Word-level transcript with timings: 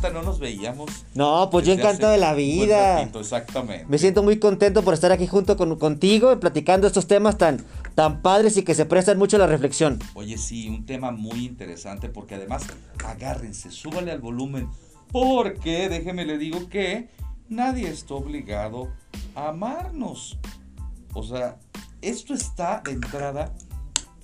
cuenta 0.00 0.18
no 0.18 0.24
nos 0.24 0.38
veíamos. 0.38 1.04
No, 1.14 1.48
pues 1.50 1.66
yo 1.66 1.72
encantado 1.72 2.12
de 2.12 2.18
la 2.18 2.34
vida. 2.34 2.96
ratito, 2.96 3.20
exactamente. 3.20 3.86
Me 3.88 3.98
siento 3.98 4.22
muy 4.22 4.38
contento 4.38 4.82
por 4.82 4.94
estar 4.94 5.12
aquí 5.12 5.26
junto 5.26 5.56
con, 5.56 5.76
contigo, 5.76 6.38
platicando 6.40 6.86
estos 6.86 7.06
temas 7.06 7.38
tan, 7.38 7.64
tan 7.94 8.22
padres 8.22 8.56
y 8.56 8.62
que 8.62 8.74
se 8.74 8.86
prestan 8.86 9.18
mucho 9.18 9.36
a 9.36 9.40
la 9.40 9.46
reflexión. 9.46 9.98
Oye, 10.14 10.38
sí, 10.38 10.68
un 10.68 10.86
tema 10.86 11.10
muy 11.10 11.44
interesante 11.44 12.08
porque 12.08 12.36
además, 12.36 12.64
agárrense, 13.04 13.70
súbale 13.70 14.10
al 14.10 14.20
volumen. 14.20 14.68
Porque, 15.12 15.88
déjeme 15.88 16.24
le 16.24 16.38
digo 16.38 16.68
que 16.68 17.08
nadie 17.48 17.88
está 17.88 18.14
obligado 18.14 18.88
a 19.34 19.48
amarnos. 19.48 20.38
O 21.14 21.22
sea, 21.22 21.58
esto 22.00 22.32
está 22.32 22.80
de 22.84 22.92
entrada 22.92 23.52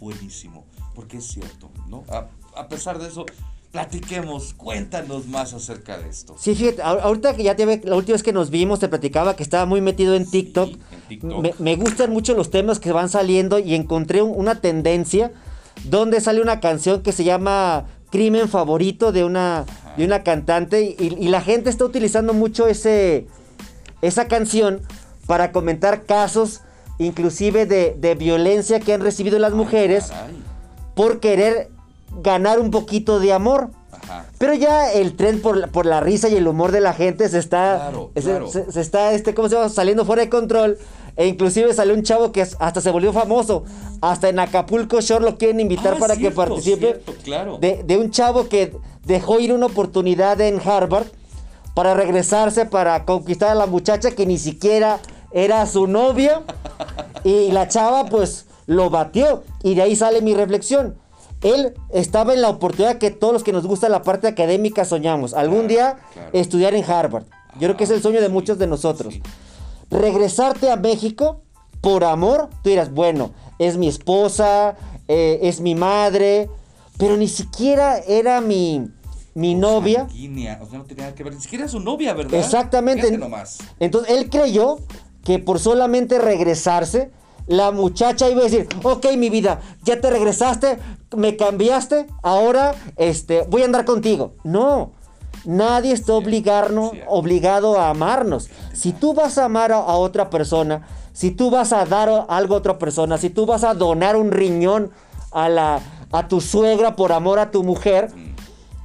buenísimo. 0.01 0.65
Porque 0.95 1.19
es 1.19 1.27
cierto, 1.27 1.71
¿no? 1.89 2.05
A, 2.09 2.29
a 2.57 2.69
pesar 2.69 2.99
de 2.99 3.09
eso, 3.09 3.27
platiquemos, 3.73 4.55
cuéntanos 4.55 5.27
más 5.27 5.53
acerca 5.53 5.99
de 5.99 6.09
esto. 6.09 6.35
Sí, 6.39 6.55
fíjate, 6.55 6.83
ahor- 6.83 7.01
ahorita 7.03 7.35
que 7.37 7.43
ya 7.43 7.57
te 7.57 7.67
ve, 7.67 7.81
la 7.85 7.97
última 7.97 8.15
vez 8.15 8.23
que 8.23 8.33
nos 8.33 8.51
vimos 8.51 8.81
te 8.81 8.89
platicaba 8.89 9.37
que 9.37 9.43
estaba 9.43 9.67
muy 9.67 9.81
metido 9.81 10.15
en 10.15 10.25
Sí, 10.25 10.31
TikTok. 10.45 10.69
en 10.71 11.01
TikTok. 11.09 11.43
Me, 11.43 11.55
me 11.59 11.77
gustan 11.77 12.11
mucho 12.11 12.35
los 12.35 12.51
temas 12.51 12.79
que 12.79 12.93
van 12.93 13.09
saliendo 13.09 13.59
y 13.59 13.75
encontré 13.75 14.23
un- 14.23 14.33
una 14.35 14.61
tendencia 14.61 15.33
donde 15.85 16.21
sale 16.21 16.41
una 16.41 16.61
canción 16.61 17.03
que 17.03 17.13
se 17.13 17.25
llama 17.25 17.85
Crimen 18.11 18.49
Favorito 18.49 19.13
de 19.13 19.25
una, 19.25 19.65
de 19.97 20.05
una 20.07 20.23
cantante 20.23 20.83
y, 20.99 21.15
y 21.19 21.29
la 21.29 21.43
gente 21.43 21.69
está 21.69 21.85
utilizando 21.85 22.33
mucho 22.33 22.67
ese, 22.69 23.27
esa 24.01 24.27
canción 24.27 24.81
para 25.27 25.53
comentar 25.53 26.05
casos 26.05 26.61
inclusive 26.99 27.67
de, 27.67 27.95
de 27.99 28.15
violencia 28.15 28.81
que 28.81 28.95
han 28.95 29.03
recibido 29.03 29.39
las 29.39 29.53
mujeres 29.53 30.13
por 30.95 31.21
querer 31.21 31.69
ganar 32.23 32.59
un 32.59 32.71
poquito 32.71 33.21
de 33.21 33.33
amor. 33.33 33.71
Ajá. 33.93 34.27
Pero 34.39 34.55
ya 34.55 34.93
el 34.93 35.17
tren 35.17 35.41
por 35.41 35.57
la, 35.57 35.67
por 35.69 35.87
la 35.87 36.01
risa 36.01 36.29
y 36.29 36.35
el 36.37 36.47
humor 36.47 36.71
de 36.73 36.81
la 36.81 36.93
gente 36.93 37.29
se 37.29 37.39
está, 37.39 37.77
Claro, 37.91 38.11
se, 38.15 38.23
claro. 38.23 38.49
se- 38.49 38.71
se 38.73 38.81
está, 38.81 39.13
este, 39.13 39.35
¿cómo 39.35 39.49
se 39.49 39.57
llama? 39.57 39.69
Saliendo 39.69 40.05
fuera 40.05 40.23
de 40.23 40.29
control. 40.29 40.79
E 41.17 41.27
inclusive 41.29 41.73
salió 41.73 41.95
un 41.95 42.03
chavo 42.03 42.31
que 42.31 42.43
hasta 42.43 42.81
se 42.83 42.91
volvió 42.91 43.11
famoso. 43.13 43.65
Hasta 44.03 44.29
en 44.29 44.39
Acapulco 44.39 45.01
Shore 45.01 45.25
lo 45.25 45.39
quieren 45.39 45.61
invitar 45.61 45.95
Ah, 45.95 45.99
para 45.99 46.15
cierto, 46.15 46.43
que 46.43 46.47
participe. 46.49 46.79
cierto, 46.87 47.15
claro. 47.25 47.57
De, 47.59 47.83
de 47.85 47.97
un 47.97 48.11
chavo 48.11 48.49
que 48.49 48.77
dejó 49.05 49.41
ir 49.41 49.53
una 49.55 49.65
oportunidad 49.67 50.39
en 50.43 50.61
Harvard 50.63 51.07
para 51.75 51.95
regresarse, 51.95 52.67
para 52.67 53.05
conquistar 53.07 53.51
a 53.51 53.55
la 53.55 53.65
muchacha 53.67 54.11
que 54.11 54.27
ni 54.27 54.37
siquiera 54.39 55.01
era 55.33 55.65
su 55.67 55.87
novia. 55.87 56.43
y 57.25 57.51
la 57.51 57.67
chava 57.69 58.05
pues 58.07 58.45
lo 58.67 58.91
batió. 58.91 59.43
Y 59.63 59.75
de 59.75 59.83
ahí 59.83 59.97
sale 59.97 60.21
mi 60.21 60.35
reflexión. 60.35 60.97
Él 61.43 61.75
estaba 61.93 62.33
en 62.35 62.43
la 62.43 62.49
oportunidad 62.49 62.99
que 62.99 63.11
todos 63.11 63.33
los 63.33 63.43
que 63.45 63.53
nos 63.53 63.67
gusta 63.67 63.89
la 63.89 64.03
parte 64.03 64.27
académica 64.27 64.85
soñamos. 64.85 65.35
Algún 65.35 65.67
Claro, 65.67 65.69
día 65.69 65.97
claro. 66.15 66.31
estudiar 66.33 66.75
en 66.75 66.85
Harvard. 66.91 67.25
Yo 67.55 67.61
creo 67.69 67.77
que 67.77 67.85
es 67.85 67.91
el 67.91 68.03
sueño 68.03 68.21
de 68.21 68.29
muchos 68.29 68.59
de 68.59 68.67
nosotros. 68.67 69.15
sí. 69.15 69.23
Regresarte 69.91 70.71
a 70.71 70.77
México 70.77 71.43
por 71.81 72.03
amor, 72.05 72.49
tú 72.63 72.71
dirás, 72.71 72.93
bueno, 72.93 73.33
es 73.59 73.77
mi 73.77 73.87
esposa, 73.87 74.77
eh, 75.07 75.39
es 75.43 75.61
mi 75.61 75.75
madre, 75.77 76.51
pero 76.99 77.17
ni 77.17 77.29
siquiera 77.29 77.99
era 77.99 78.41
mi, 78.41 78.89
mi 79.35 79.55
novia. 79.55 80.07
Sanguínea, 80.09 80.59
o 80.63 80.67
sea, 80.69 80.79
no 80.81 80.85
tenía 80.85 81.15
que 81.15 81.23
ver. 81.23 81.35
Ni 81.35 81.41
siquiera 81.41 81.65
era 81.65 81.71
su 81.71 81.79
novia, 81.81 82.15
¿verdad? 82.15 82.35
Exactamente. 82.41 83.17
Nomás. 83.17 83.59
Entonces 83.79 84.17
él 84.17 84.29
creyó 84.29 84.79
que 85.23 85.39
por 85.39 85.61
solamente 85.61 86.19
regresarse, 86.19 87.11
la 87.47 87.71
muchacha 87.71 88.29
iba 88.29 88.41
a 88.41 88.45
decir, 88.45 88.69
ok 88.83 89.07
mi 89.17 89.31
vida, 89.31 89.61
ya 89.85 90.01
te 90.01 90.11
regresaste, 90.11 90.79
me 91.17 91.37
cambiaste, 91.37 92.07
ahora 92.23 92.75
este, 92.97 93.43
voy 93.43 93.63
a 93.63 93.67
andar 93.67 93.85
contigo. 93.85 94.35
No, 94.45 94.93
nadie 95.45 95.93
está 95.93 96.13
obligarnos, 96.15 96.93
obligado 97.07 97.79
a 97.81 97.91
amarnos. 97.91 98.51
Si 98.73 98.93
tú 98.93 99.15
vas 99.15 99.39
a 99.39 99.45
amar 99.45 99.73
a, 99.73 99.77
a 99.77 99.97
otra 99.97 100.31
persona, 100.31 100.87
si 101.13 101.31
tú 101.31 101.51
vas 101.51 101.73
a 101.73 101.85
dar 101.87 102.27
algo 102.29 102.55
a 102.55 102.59
otra 102.59 102.79
persona, 102.79 103.17
si 103.17 103.31
tú 103.31 103.47
vas 103.47 103.65
a 103.65 103.75
donar 103.75 104.17
un 104.17 104.33
riñón 104.33 104.91
a, 105.33 105.49
la, 105.49 105.81
a 106.13 106.29
tu 106.29 106.41
suegra 106.41 106.97
por 106.97 107.13
amor 107.13 107.39
a 107.39 107.51
tu 107.51 107.63
mujer, 107.63 108.11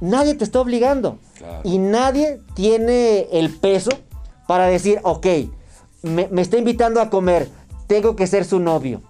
nadie 0.00 0.34
te 0.34 0.44
está 0.44 0.60
obligando. 0.60 1.18
Claro. 1.36 1.60
Y 1.64 1.78
nadie 1.78 2.40
tiene 2.54 3.28
el 3.32 3.50
peso 3.50 3.90
para 4.46 4.66
decir, 4.66 5.00
ok, 5.02 5.26
me, 6.02 6.28
me 6.30 6.42
está 6.42 6.56
invitando 6.56 7.00
a 7.00 7.10
comer, 7.10 7.50
tengo 7.92 8.16
que 8.16 8.26
ser 8.26 8.46
su 8.46 8.58
novio. 8.58 9.02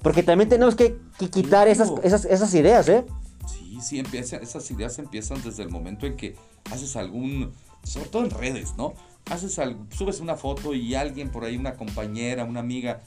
Porque 0.00 0.22
también 0.22 0.48
tenemos 0.48 0.74
que, 0.74 0.96
que 1.18 1.28
quitar 1.28 1.68
esas, 1.68 1.92
esas, 2.02 2.24
esas 2.24 2.54
ideas, 2.54 2.88
¿eh? 2.88 3.04
Sí, 3.46 3.78
sí, 3.82 3.98
empieza, 3.98 4.36
esas 4.36 4.70
ideas 4.70 4.98
empiezan 4.98 5.42
desde 5.42 5.62
el 5.62 5.68
momento 5.68 6.06
en 6.06 6.16
que 6.16 6.34
haces 6.72 6.96
algún, 6.96 7.52
sobre 7.82 8.08
todo 8.08 8.24
en 8.24 8.30
redes, 8.30 8.74
¿no? 8.78 8.94
Haces 9.30 9.58
algo, 9.58 9.84
subes 9.90 10.20
una 10.20 10.36
foto 10.36 10.72
y 10.72 10.94
alguien 10.94 11.30
por 11.30 11.44
ahí, 11.44 11.58
una 11.58 11.74
compañera, 11.74 12.44
una 12.44 12.60
amiga, 12.60 13.02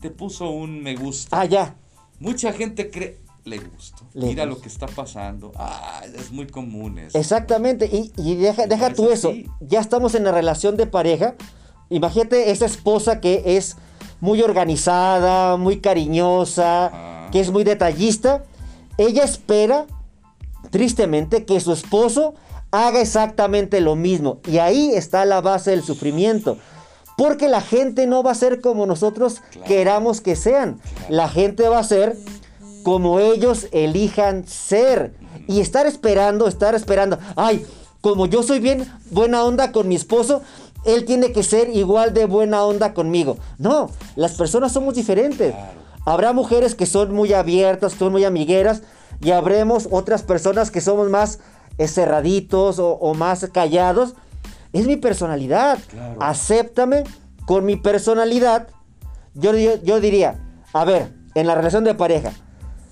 te 0.00 0.10
puso 0.10 0.48
un 0.48 0.82
me 0.82 0.96
gusta. 0.96 1.38
Ah, 1.38 1.44
ya. 1.44 1.76
Mucha 2.18 2.54
gente 2.54 2.90
cree, 2.90 3.20
le 3.44 3.58
gustó. 3.58 4.06
Le 4.14 4.28
Mira 4.28 4.46
lo 4.46 4.58
que 4.58 4.68
está 4.68 4.86
pasando. 4.86 5.52
Ah, 5.56 6.00
es 6.16 6.32
muy 6.32 6.46
común 6.46 6.98
eso. 6.98 7.18
Exactamente. 7.18 7.90
Y, 7.92 8.10
y 8.16 8.36
deja, 8.36 8.66
deja 8.66 8.94
tú 8.94 9.10
es 9.10 9.18
eso. 9.18 9.34
Ya 9.60 9.80
estamos 9.80 10.14
en 10.14 10.24
la 10.24 10.32
relación 10.32 10.78
de 10.78 10.86
pareja. 10.86 11.34
Imagínate 11.90 12.50
esa 12.50 12.64
esposa 12.64 13.20
que 13.20 13.42
es 13.58 13.76
muy 14.20 14.42
organizada, 14.42 15.56
muy 15.56 15.80
cariñosa, 15.80 16.86
Ajá. 16.86 17.30
que 17.30 17.40
es 17.40 17.50
muy 17.50 17.64
detallista. 17.64 18.42
Ella 18.98 19.24
espera, 19.24 19.86
tristemente, 20.70 21.44
que 21.44 21.60
su 21.60 21.72
esposo 21.72 22.34
haga 22.70 23.00
exactamente 23.00 23.80
lo 23.80 23.96
mismo. 23.96 24.38
Y 24.46 24.58
ahí 24.58 24.90
está 24.94 25.24
la 25.24 25.40
base 25.40 25.70
del 25.70 25.82
sufrimiento. 25.82 26.58
Porque 27.16 27.48
la 27.48 27.60
gente 27.62 28.06
no 28.06 28.22
va 28.22 28.32
a 28.32 28.34
ser 28.34 28.60
como 28.60 28.84
nosotros 28.84 29.40
Claro. 29.50 29.66
queramos 29.66 30.20
que 30.20 30.36
sean. 30.36 30.80
La 31.08 31.28
gente 31.28 31.66
va 31.68 31.78
a 31.78 31.84
ser 31.84 32.16
como 32.82 33.20
ellos 33.20 33.68
elijan 33.72 34.46
ser. 34.46 35.14
Y 35.48 35.60
estar 35.60 35.86
esperando, 35.86 36.46
estar 36.48 36.74
esperando. 36.74 37.18
Ay, 37.36 37.64
como 38.00 38.26
yo 38.26 38.42
soy 38.42 38.58
bien 38.60 38.86
buena 39.10 39.44
onda 39.44 39.72
con 39.72 39.88
mi 39.88 39.94
esposo, 39.94 40.42
él 40.86 41.04
tiene 41.04 41.32
que 41.32 41.42
ser 41.42 41.68
igual 41.68 42.14
de 42.14 42.26
buena 42.26 42.64
onda 42.64 42.94
conmigo. 42.94 43.36
No, 43.58 43.90
las 44.14 44.34
personas 44.34 44.72
somos 44.72 44.94
diferentes. 44.94 45.54
Habrá 46.04 46.32
mujeres 46.32 46.74
que 46.74 46.86
son 46.86 47.12
muy 47.12 47.32
abiertas, 47.32 47.92
que 47.92 47.98
son 47.98 48.12
muy 48.12 48.24
amigueras, 48.24 48.82
y 49.20 49.32
habremos 49.32 49.88
otras 49.90 50.22
personas 50.22 50.70
que 50.70 50.80
somos 50.80 51.10
más 51.10 51.40
eh, 51.78 51.88
cerraditos 51.88 52.78
o, 52.78 52.92
o 52.92 53.14
más 53.14 53.48
callados. 53.52 54.14
Es 54.72 54.86
mi 54.86 54.96
personalidad. 54.96 55.78
Claro. 55.90 56.16
Acéptame 56.20 57.04
con 57.46 57.64
mi 57.64 57.76
personalidad. 57.76 58.68
Yo, 59.34 59.54
yo, 59.54 59.82
yo 59.82 60.00
diría, 60.00 60.40
a 60.72 60.84
ver, 60.84 61.12
en 61.34 61.46
la 61.46 61.54
relación 61.54 61.84
de 61.84 61.94
pareja, 61.94 62.32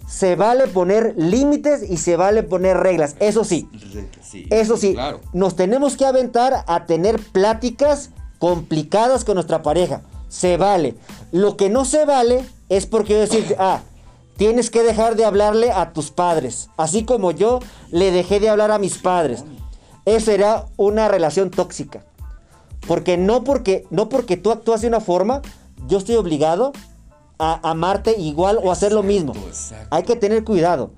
se 0.06 0.36
vale 0.36 0.66
poner 0.68 1.14
límites 1.16 1.88
y 1.88 1.96
se 1.96 2.16
vale 2.16 2.42
poner 2.42 2.76
reglas. 2.76 3.16
Eso 3.20 3.44
sí, 3.44 3.68
Sí, 4.22 4.46
eso 4.50 4.76
sí, 4.76 4.94
Claro. 4.94 5.20
nos 5.32 5.56
tenemos 5.56 5.96
que 5.96 6.04
aventar 6.04 6.64
a 6.66 6.86
tener 6.86 7.20
pláticas 7.20 8.10
complicadas 8.38 9.24
con 9.24 9.34
nuestra 9.34 9.62
pareja. 9.62 10.02
Se 10.28 10.56
vale. 10.56 10.96
Lo 11.32 11.56
que 11.56 11.70
no 11.70 11.84
se 11.84 12.04
vale 12.04 12.44
es 12.68 12.86
porque 12.86 13.14
yo 13.14 13.20
decir, 13.20 13.54
ah, 13.58 13.80
tienes 14.36 14.70
que 14.70 14.82
dejar 14.82 15.16
de 15.16 15.24
hablarle 15.24 15.70
a 15.70 15.92
tus 15.92 16.10
padres. 16.10 16.68
Así 16.76 17.04
como 17.04 17.30
yo 17.30 17.60
le 17.90 18.10
dejé 18.10 18.40
de 18.40 18.48
hablar 18.48 18.70
a 18.70 18.78
mis 18.78 18.98
padres. 18.98 19.44
Eso 20.04 20.26
será 20.26 20.66
una 20.76 21.08
relación 21.08 21.50
tóxica. 21.50 22.04
Porque 22.86 23.16
no 23.16 23.44
porque, 23.44 23.86
no 23.90 24.08
porque 24.10 24.36
tú 24.36 24.50
actúas 24.50 24.82
de 24.82 24.88
una 24.88 25.00
forma, 25.00 25.40
yo 25.86 25.96
estoy 25.98 26.16
obligado 26.16 26.72
a 27.38 27.70
amarte 27.70 28.18
igual 28.18 28.58
o 28.62 28.70
hacer 28.70 28.92
lo 28.92 29.02
mismo. 29.02 29.32
exacto. 29.34 29.88
Hay 29.90 30.04
que 30.04 30.16
tener 30.16 30.44
cuidado. 30.44 30.92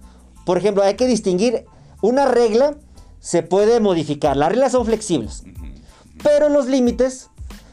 Por 0.44 0.58
ejemplo, 0.58 0.82
hay 0.82 0.94
que 0.94 1.06
distinguir 1.06 1.64
una 2.02 2.26
regla 2.26 2.76
se 3.20 3.42
puede 3.42 3.80
modificar. 3.80 4.36
Las 4.36 4.50
reglas 4.50 4.72
son 4.72 4.86
flexibles. 4.86 5.42
Pero 6.22 6.48
los 6.48 6.66
límites, 6.66 7.30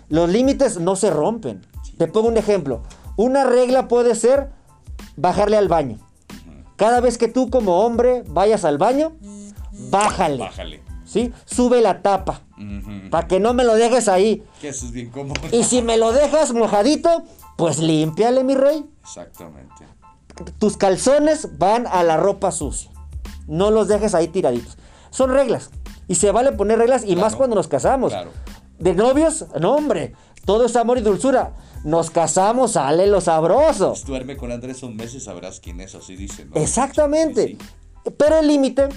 los 0.09 0.29
límites 0.29 0.79
no 0.79 0.95
se 0.95 1.11
rompen. 1.11 1.61
Te 1.97 2.07
pongo 2.07 2.27
un 2.27 2.37
ejemplo. 2.37 2.81
Una 3.17 3.43
regla 3.43 3.87
puede 3.87 4.15
ser 4.15 4.49
bajarle 5.15 5.57
al 5.57 5.67
baño. 5.67 5.99
Cada 6.75 7.01
vez 7.01 7.19
que 7.19 7.27
tú 7.27 7.51
como 7.51 7.81
hombre 7.81 8.23
vayas 8.27 8.65
al 8.65 8.79
baño, 8.79 9.13
bájale. 9.91 10.37
Bájale. 10.37 10.81
¿Sí? 11.05 11.31
Sube 11.45 11.81
la 11.81 12.01
tapa. 12.01 12.41
Para 13.11 13.27
que 13.27 13.39
no 13.39 13.53
me 13.53 13.63
lo 13.63 13.75
dejes 13.75 14.07
ahí. 14.07 14.43
Que 14.59 14.69
eso 14.69 14.87
es 14.87 14.91
bien 14.91 15.09
común. 15.09 15.35
Y 15.51 15.63
si 15.65 15.83
me 15.83 15.97
lo 15.97 16.11
dejas 16.13 16.53
mojadito, 16.53 17.25
pues 17.57 17.79
límpiale, 17.79 18.43
mi 18.43 18.55
rey. 18.55 18.85
Exactamente. 19.01 19.85
Tus 20.59 20.77
calzones 20.77 21.57
van 21.59 21.85
a 21.87 22.03
la 22.03 22.17
ropa 22.17 22.51
sucia. 22.51 22.89
No 23.47 23.71
los 23.71 23.87
dejes 23.87 24.15
ahí 24.15 24.27
tiraditos. 24.27 24.77
Son 25.11 25.29
reglas. 25.31 25.69
Y 26.07 26.15
se 26.15 26.31
vale 26.31 26.51
poner 26.51 26.79
reglas 26.79 27.03
y 27.03 27.07
Claro. 27.07 27.21
más 27.21 27.35
cuando 27.35 27.55
nos 27.55 27.67
casamos. 27.67 28.11
Claro. 28.11 28.31
De 28.79 28.93
novios, 28.93 29.45
no 29.59 29.75
hombre. 29.75 30.13
Todo 30.45 30.65
es 30.65 30.75
amor 30.75 30.97
y 30.97 31.01
dulzura. 31.01 31.53
Nos 31.83 32.09
casamos, 32.09 32.71
sale 32.73 33.07
lo 33.07 33.21
sabroso. 33.21 33.89
Pues 33.89 34.05
duerme 34.05 34.35
con 34.37 34.51
Andrés 34.51 34.83
un 34.83 34.95
mes 34.95 35.13
y 35.13 35.19
sabrás 35.19 35.59
quién 35.59 35.79
es, 35.81 35.95
así 35.95 36.15
dicen. 36.15 36.49
¿no? 36.49 36.59
Exactamente. 36.59 37.47
Sí, 37.47 37.57
sí. 38.05 38.11
Pero 38.17 38.39
el 38.39 38.47
límite 38.47 38.89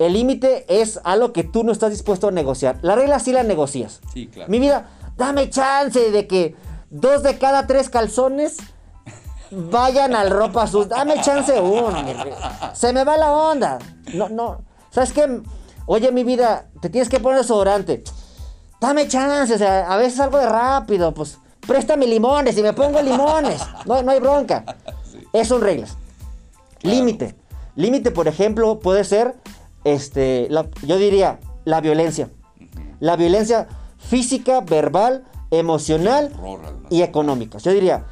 El 0.00 0.12
límite 0.12 0.64
es 0.68 1.00
algo 1.02 1.32
que 1.32 1.42
tú 1.42 1.64
no 1.64 1.72
estás 1.72 1.90
dispuesto 1.90 2.28
a 2.28 2.30
negociar. 2.30 2.78
La 2.82 2.94
regla 2.94 3.18
sí 3.18 3.32
la 3.32 3.42
negocias. 3.42 4.00
Sí, 4.14 4.28
claro. 4.28 4.48
Mi 4.48 4.60
vida, 4.60 4.90
dame 5.16 5.50
chance 5.50 6.12
de 6.12 6.26
que 6.28 6.54
dos 6.90 7.22
de 7.22 7.38
cada 7.38 7.66
tres 7.66 7.88
calzones 7.90 8.56
vayan 9.50 10.14
al 10.14 10.30
ropa 10.30 10.66
sus. 10.66 10.88
Dame 10.88 11.20
chance 11.20 11.58
uno. 11.60 12.02
mi 12.02 12.12
rey. 12.12 12.32
Se 12.74 12.92
me 12.92 13.04
va 13.04 13.16
la 13.16 13.32
onda. 13.32 13.78
No, 14.14 14.28
no. 14.28 14.62
¿Sabes 14.90 15.12
qué? 15.12 15.40
Oye, 15.86 16.12
mi 16.12 16.24
vida, 16.24 16.66
te 16.80 16.90
tienes 16.90 17.08
que 17.08 17.20
poner 17.20 17.38
desodorante. 17.40 18.02
Dame 18.80 19.08
chance, 19.08 19.54
o 19.54 19.58
sea, 19.58 19.90
a 19.92 19.96
veces 19.96 20.20
algo 20.20 20.38
de 20.38 20.48
rápido, 20.48 21.12
pues. 21.14 21.38
Préstame 21.66 22.06
limones 22.06 22.56
y 22.56 22.62
me 22.62 22.72
pongo 22.72 23.00
limones. 23.02 23.60
No, 23.84 24.02
no 24.02 24.10
hay 24.12 24.20
bronca. 24.20 24.64
Sí. 25.10 25.18
Esas 25.32 25.48
son 25.48 25.60
reglas. 25.60 25.96
Claro. 26.78 26.96
Límite. 26.96 27.34
Límite, 27.74 28.10
por 28.10 28.28
ejemplo, 28.28 28.78
puede 28.80 29.04
ser, 29.04 29.34
este, 29.84 30.46
la- 30.50 30.66
yo 30.82 30.96
diría, 30.96 31.38
la 31.64 31.80
violencia. 31.80 32.30
La 33.00 33.16
violencia 33.16 33.68
física, 33.98 34.60
verbal, 34.60 35.24
emocional 35.50 36.32
y 36.90 37.02
económica. 37.02 37.58
Yo 37.58 37.72
diría, 37.72 38.04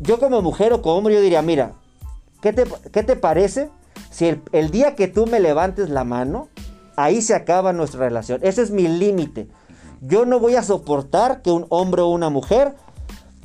yo 0.00 0.18
como 0.18 0.42
mujer 0.42 0.72
o 0.72 0.82
como 0.82 0.96
hombre, 0.96 1.14
yo 1.14 1.20
diría, 1.20 1.42
mira, 1.42 1.72
¿qué 2.40 2.52
te, 2.52 2.64
qué 2.92 3.02
te 3.02 3.16
parece 3.16 3.70
si 4.10 4.26
el, 4.26 4.42
el 4.52 4.70
día 4.70 4.94
que 4.94 5.08
tú 5.08 5.26
me 5.26 5.40
levantes 5.40 5.90
la 5.90 6.04
mano, 6.04 6.48
ahí 6.96 7.20
se 7.22 7.34
acaba 7.34 7.72
nuestra 7.72 8.00
relación? 8.00 8.40
Ese 8.42 8.62
es 8.62 8.70
mi 8.70 8.86
límite. 8.88 9.48
Yo 10.00 10.26
no 10.26 10.38
voy 10.38 10.54
a 10.56 10.62
soportar 10.62 11.42
que 11.42 11.50
un 11.50 11.66
hombre 11.70 12.02
o 12.02 12.08
una 12.08 12.28
mujer 12.30 12.74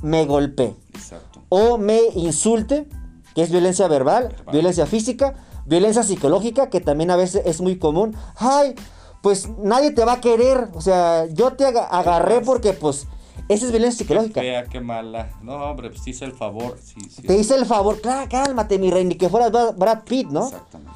me 0.02 0.26
golpee 0.26 0.76
Exacto. 0.94 1.42
o 1.50 1.78
me 1.78 2.00
insulte, 2.16 2.88
que 3.36 3.42
es 3.44 3.52
violencia 3.52 3.88
verbal, 3.88 4.30
Verbal. 4.30 4.52
violencia 4.54 4.86
física, 4.86 5.36
violencia 5.66 6.04
psicológica, 6.04 6.70
que 6.70 6.82
también 6.82 7.12
a 7.12 7.16
veces 7.16 7.44
es 7.46 7.62
muy 7.62 7.78
común. 7.78 8.16
Ay, 8.38 8.76
pues 9.22 9.48
nadie 9.60 9.92
te 9.92 10.04
va 10.06 10.14
a 10.14 10.22
querer, 10.22 10.70
o 10.74 10.82
sea, 10.82 11.26
yo 11.28 11.54
te 11.54 11.66
aga- 11.66 11.86
agarré 11.88 12.42
porque 12.42 12.74
pues 12.74 13.08
esa 13.48 13.66
es 13.66 13.72
violencia 13.72 14.00
psicológica. 14.00 14.42
fea, 14.42 14.64
qué 14.66 14.80
mala. 14.80 15.30
No, 15.42 15.56
hombre, 15.56 15.90
pues 15.90 16.06
hice 16.08 16.26
el 16.26 16.34
favor. 16.34 16.78
Sí, 16.84 17.00
sí. 17.10 17.22
Te 17.22 17.38
hice 17.38 17.56
el 17.56 17.66
favor, 17.66 18.02
claro, 18.02 18.28
cálmate 18.30 18.78
mi 18.80 18.92
rey, 18.92 19.06
ni 19.06 19.16
que 19.16 19.30
fueras 19.30 19.52
Brad- 19.52 20.04
Pitt, 20.04 20.28
¿no? 20.30 20.46
Exactamente. 20.48 20.94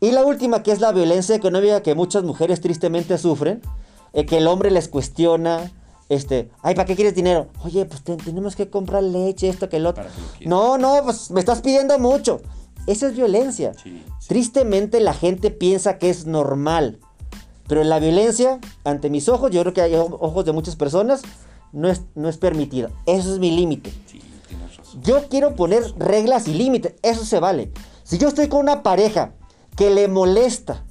Y 0.00 0.10
la 0.10 0.24
última, 0.24 0.62
que 0.62 0.72
es 0.72 0.80
la 0.80 0.92
violencia 0.92 1.34
económica 1.34 1.82
que 1.82 1.94
muchas 1.94 2.24
mujeres 2.24 2.60
tristemente 2.60 3.16
sufren, 3.18 3.62
eh, 4.12 4.26
que 4.26 4.38
el 4.38 4.46
hombre 4.46 4.70
les 4.70 4.88
cuestiona, 4.88 5.70
este, 6.08 6.50
ay, 6.62 6.74
¿para 6.74 6.84
qué 6.86 6.94
quieres 6.94 7.14
dinero? 7.14 7.48
Oye, 7.64 7.86
pues 7.86 8.02
te- 8.02 8.16
tenemos 8.16 8.54
que 8.56 8.68
comprar 8.68 9.02
leche, 9.02 9.48
esto, 9.48 9.68
que 9.68 9.78
el 9.78 9.86
otro. 9.86 10.04
Que. 10.38 10.46
No, 10.46 10.76
no, 10.78 11.00
pues 11.04 11.30
me 11.30 11.40
estás 11.40 11.62
pidiendo 11.62 11.98
mucho. 11.98 12.42
Esa 12.86 13.06
es 13.06 13.16
violencia. 13.16 13.72
Sí, 13.82 14.02
sí. 14.20 14.28
Tristemente 14.28 15.00
la 15.00 15.14
gente 15.14 15.50
piensa 15.50 15.96
que 15.98 16.10
es 16.10 16.26
normal. 16.26 16.98
Pero 17.66 17.82
la 17.82 17.98
violencia, 17.98 18.58
ante 18.84 19.08
mis 19.08 19.30
ojos, 19.30 19.50
yo 19.50 19.62
creo 19.62 19.72
que 19.72 19.80
hay 19.80 19.94
ojos 19.94 20.44
de 20.44 20.52
muchas 20.52 20.76
personas, 20.76 21.22
no 21.74 21.88
es, 21.90 22.02
no 22.14 22.28
es 22.28 22.38
permitida. 22.38 22.90
Eso 23.06 23.32
es 23.34 23.38
mi 23.38 23.50
límite. 23.50 23.92
Sí. 24.06 24.20
Yo 25.02 25.28
quiero 25.28 25.54
poner 25.56 25.82
reglas 25.98 26.46
y 26.48 26.54
límites, 26.54 26.94
eso 27.02 27.24
se 27.24 27.40
vale. 27.40 27.72
Si 28.04 28.18
yo 28.18 28.28
estoy 28.28 28.48
con 28.48 28.60
una 28.60 28.82
pareja 28.82 29.32
que 29.76 29.90
le 29.90 30.08
molesta 30.08 30.84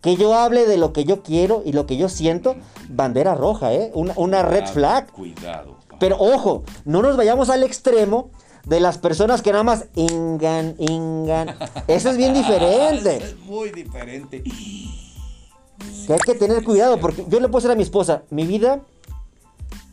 que 0.00 0.16
yo 0.16 0.34
hable 0.34 0.66
de 0.66 0.76
lo 0.76 0.92
que 0.92 1.04
yo 1.04 1.22
quiero 1.22 1.62
y 1.64 1.72
lo 1.72 1.86
que 1.86 1.96
yo 1.96 2.08
siento, 2.08 2.56
bandera 2.88 3.34
roja, 3.34 3.72
¿eh? 3.72 3.92
Una, 3.94 4.14
una 4.16 4.42
red 4.42 4.66
flag. 4.66 5.10
Cuidado. 5.12 5.76
Pero 6.00 6.16
ojo, 6.18 6.64
no 6.84 7.02
nos 7.02 7.16
vayamos 7.16 7.50
al 7.50 7.62
extremo 7.62 8.30
de 8.64 8.80
las 8.80 8.98
personas 8.98 9.42
que 9.42 9.52
nada 9.52 9.62
más 9.62 9.86
ingan, 9.94 10.74
ingan. 10.78 11.56
Eso 11.86 12.10
es 12.10 12.16
bien 12.16 12.34
diferente. 12.34 13.16
Es 13.22 13.38
muy 13.38 13.70
diferente. 13.70 14.42
Que 14.42 16.12
hay 16.12 16.18
que 16.18 16.34
tener 16.34 16.64
cuidado, 16.64 16.98
porque 16.98 17.24
yo 17.28 17.38
le 17.38 17.48
puedo 17.48 17.60
decir 17.60 17.70
a 17.70 17.76
mi 17.76 17.82
esposa, 17.82 18.22
mi 18.30 18.46
vida, 18.46 18.80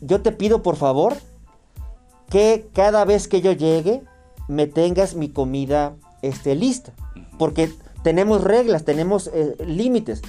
yo 0.00 0.22
te 0.22 0.32
pido 0.32 0.62
por 0.62 0.76
favor 0.76 1.16
que 2.28 2.68
cada 2.74 3.04
vez 3.04 3.28
que 3.28 3.40
yo 3.40 3.52
llegue 3.52 4.02
me 4.48 4.66
tengas 4.66 5.14
mi 5.14 5.28
comida 5.28 5.94
este, 6.22 6.54
lista. 6.54 6.92
Porque 7.38 7.72
tenemos 8.02 8.42
reglas, 8.42 8.84
tenemos 8.84 9.30
eh, 9.32 9.56
límites. 9.64 10.22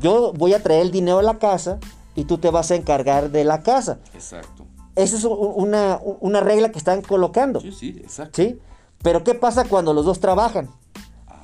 Yo 0.00 0.32
voy 0.32 0.54
a 0.54 0.62
traer 0.62 0.82
el 0.82 0.90
dinero 0.90 1.18
a 1.18 1.22
la 1.22 1.38
casa 1.38 1.78
y 2.14 2.24
tú 2.24 2.38
te 2.38 2.50
vas 2.50 2.70
a 2.70 2.74
encargar 2.74 3.30
de 3.30 3.44
la 3.44 3.62
casa. 3.62 3.98
Exacto. 4.14 4.66
Esa 4.96 5.16
es 5.16 5.24
una, 5.24 6.00
una 6.02 6.40
regla 6.40 6.72
que 6.72 6.78
están 6.78 7.02
colocando. 7.02 7.60
Sí, 7.60 7.72
sí, 7.72 7.88
exacto. 8.00 8.42
¿Sí? 8.42 8.58
Pero 9.02 9.22
¿qué 9.22 9.34
pasa 9.34 9.64
cuando 9.64 9.94
los 9.94 10.04
dos 10.04 10.18
trabajan? 10.18 10.68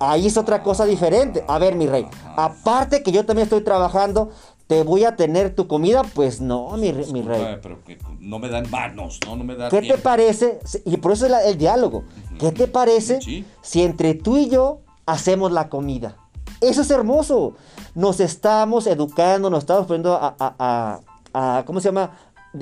Ahí 0.00 0.26
es 0.26 0.36
otra 0.36 0.62
cosa 0.62 0.84
diferente. 0.86 1.44
A 1.46 1.58
ver, 1.58 1.76
mi 1.76 1.86
rey, 1.86 2.06
aparte 2.36 3.02
que 3.02 3.12
yo 3.12 3.24
también 3.24 3.44
estoy 3.44 3.62
trabajando, 3.62 4.30
¿te 4.66 4.82
voy 4.82 5.04
a 5.04 5.16
tener 5.16 5.54
tu 5.54 5.66
comida? 5.66 6.02
Pues 6.02 6.40
no, 6.40 6.70
mi, 6.76 6.90
re- 6.92 7.06
mi 7.12 7.22
rey. 7.22 7.58
Pero 7.62 7.82
que 7.84 7.98
no 8.20 8.38
me 8.38 8.48
dan 8.48 8.70
manos, 8.70 9.20
¿no? 9.26 9.36
No 9.36 9.44
me 9.44 9.56
dan 9.56 9.70
¿Qué 9.70 9.82
te 9.82 9.98
parece? 9.98 10.58
Y 10.84 10.96
por 10.98 11.12
eso 11.12 11.26
es 11.26 11.32
el 11.46 11.58
diálogo. 11.58 12.04
¿Qué 12.38 12.50
te 12.52 12.66
parece 12.66 13.20
Sí. 13.20 13.44
si 13.62 13.82
entre 13.82 14.14
tú 14.14 14.36
y 14.36 14.48
yo 14.48 14.80
hacemos 15.06 15.52
la 15.52 15.68
comida? 15.68 16.16
Eso 16.60 16.80
es 16.82 16.90
hermoso. 16.90 17.54
Nos 17.94 18.20
estamos 18.20 18.86
educando, 18.86 19.50
nos 19.50 19.60
estamos 19.60 19.86
poniendo 19.86 20.14
a, 20.14 20.34
a- 20.38 20.54
a- 20.58 21.58
a- 21.58 21.64
¿cómo 21.64 21.80
se 21.80 21.88
llama? 21.88 22.12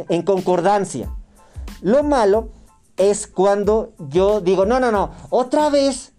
En 0.08 0.22
concordancia. 0.22 1.10
Lo 1.82 2.02
malo 2.02 2.48
es 2.96 3.26
cuando 3.26 3.92
yo 4.08 4.40
digo, 4.40 4.66
no, 4.66 4.80
no, 4.80 4.90
no, 4.92 5.10
otra 5.30 5.70
vez. 5.70 6.11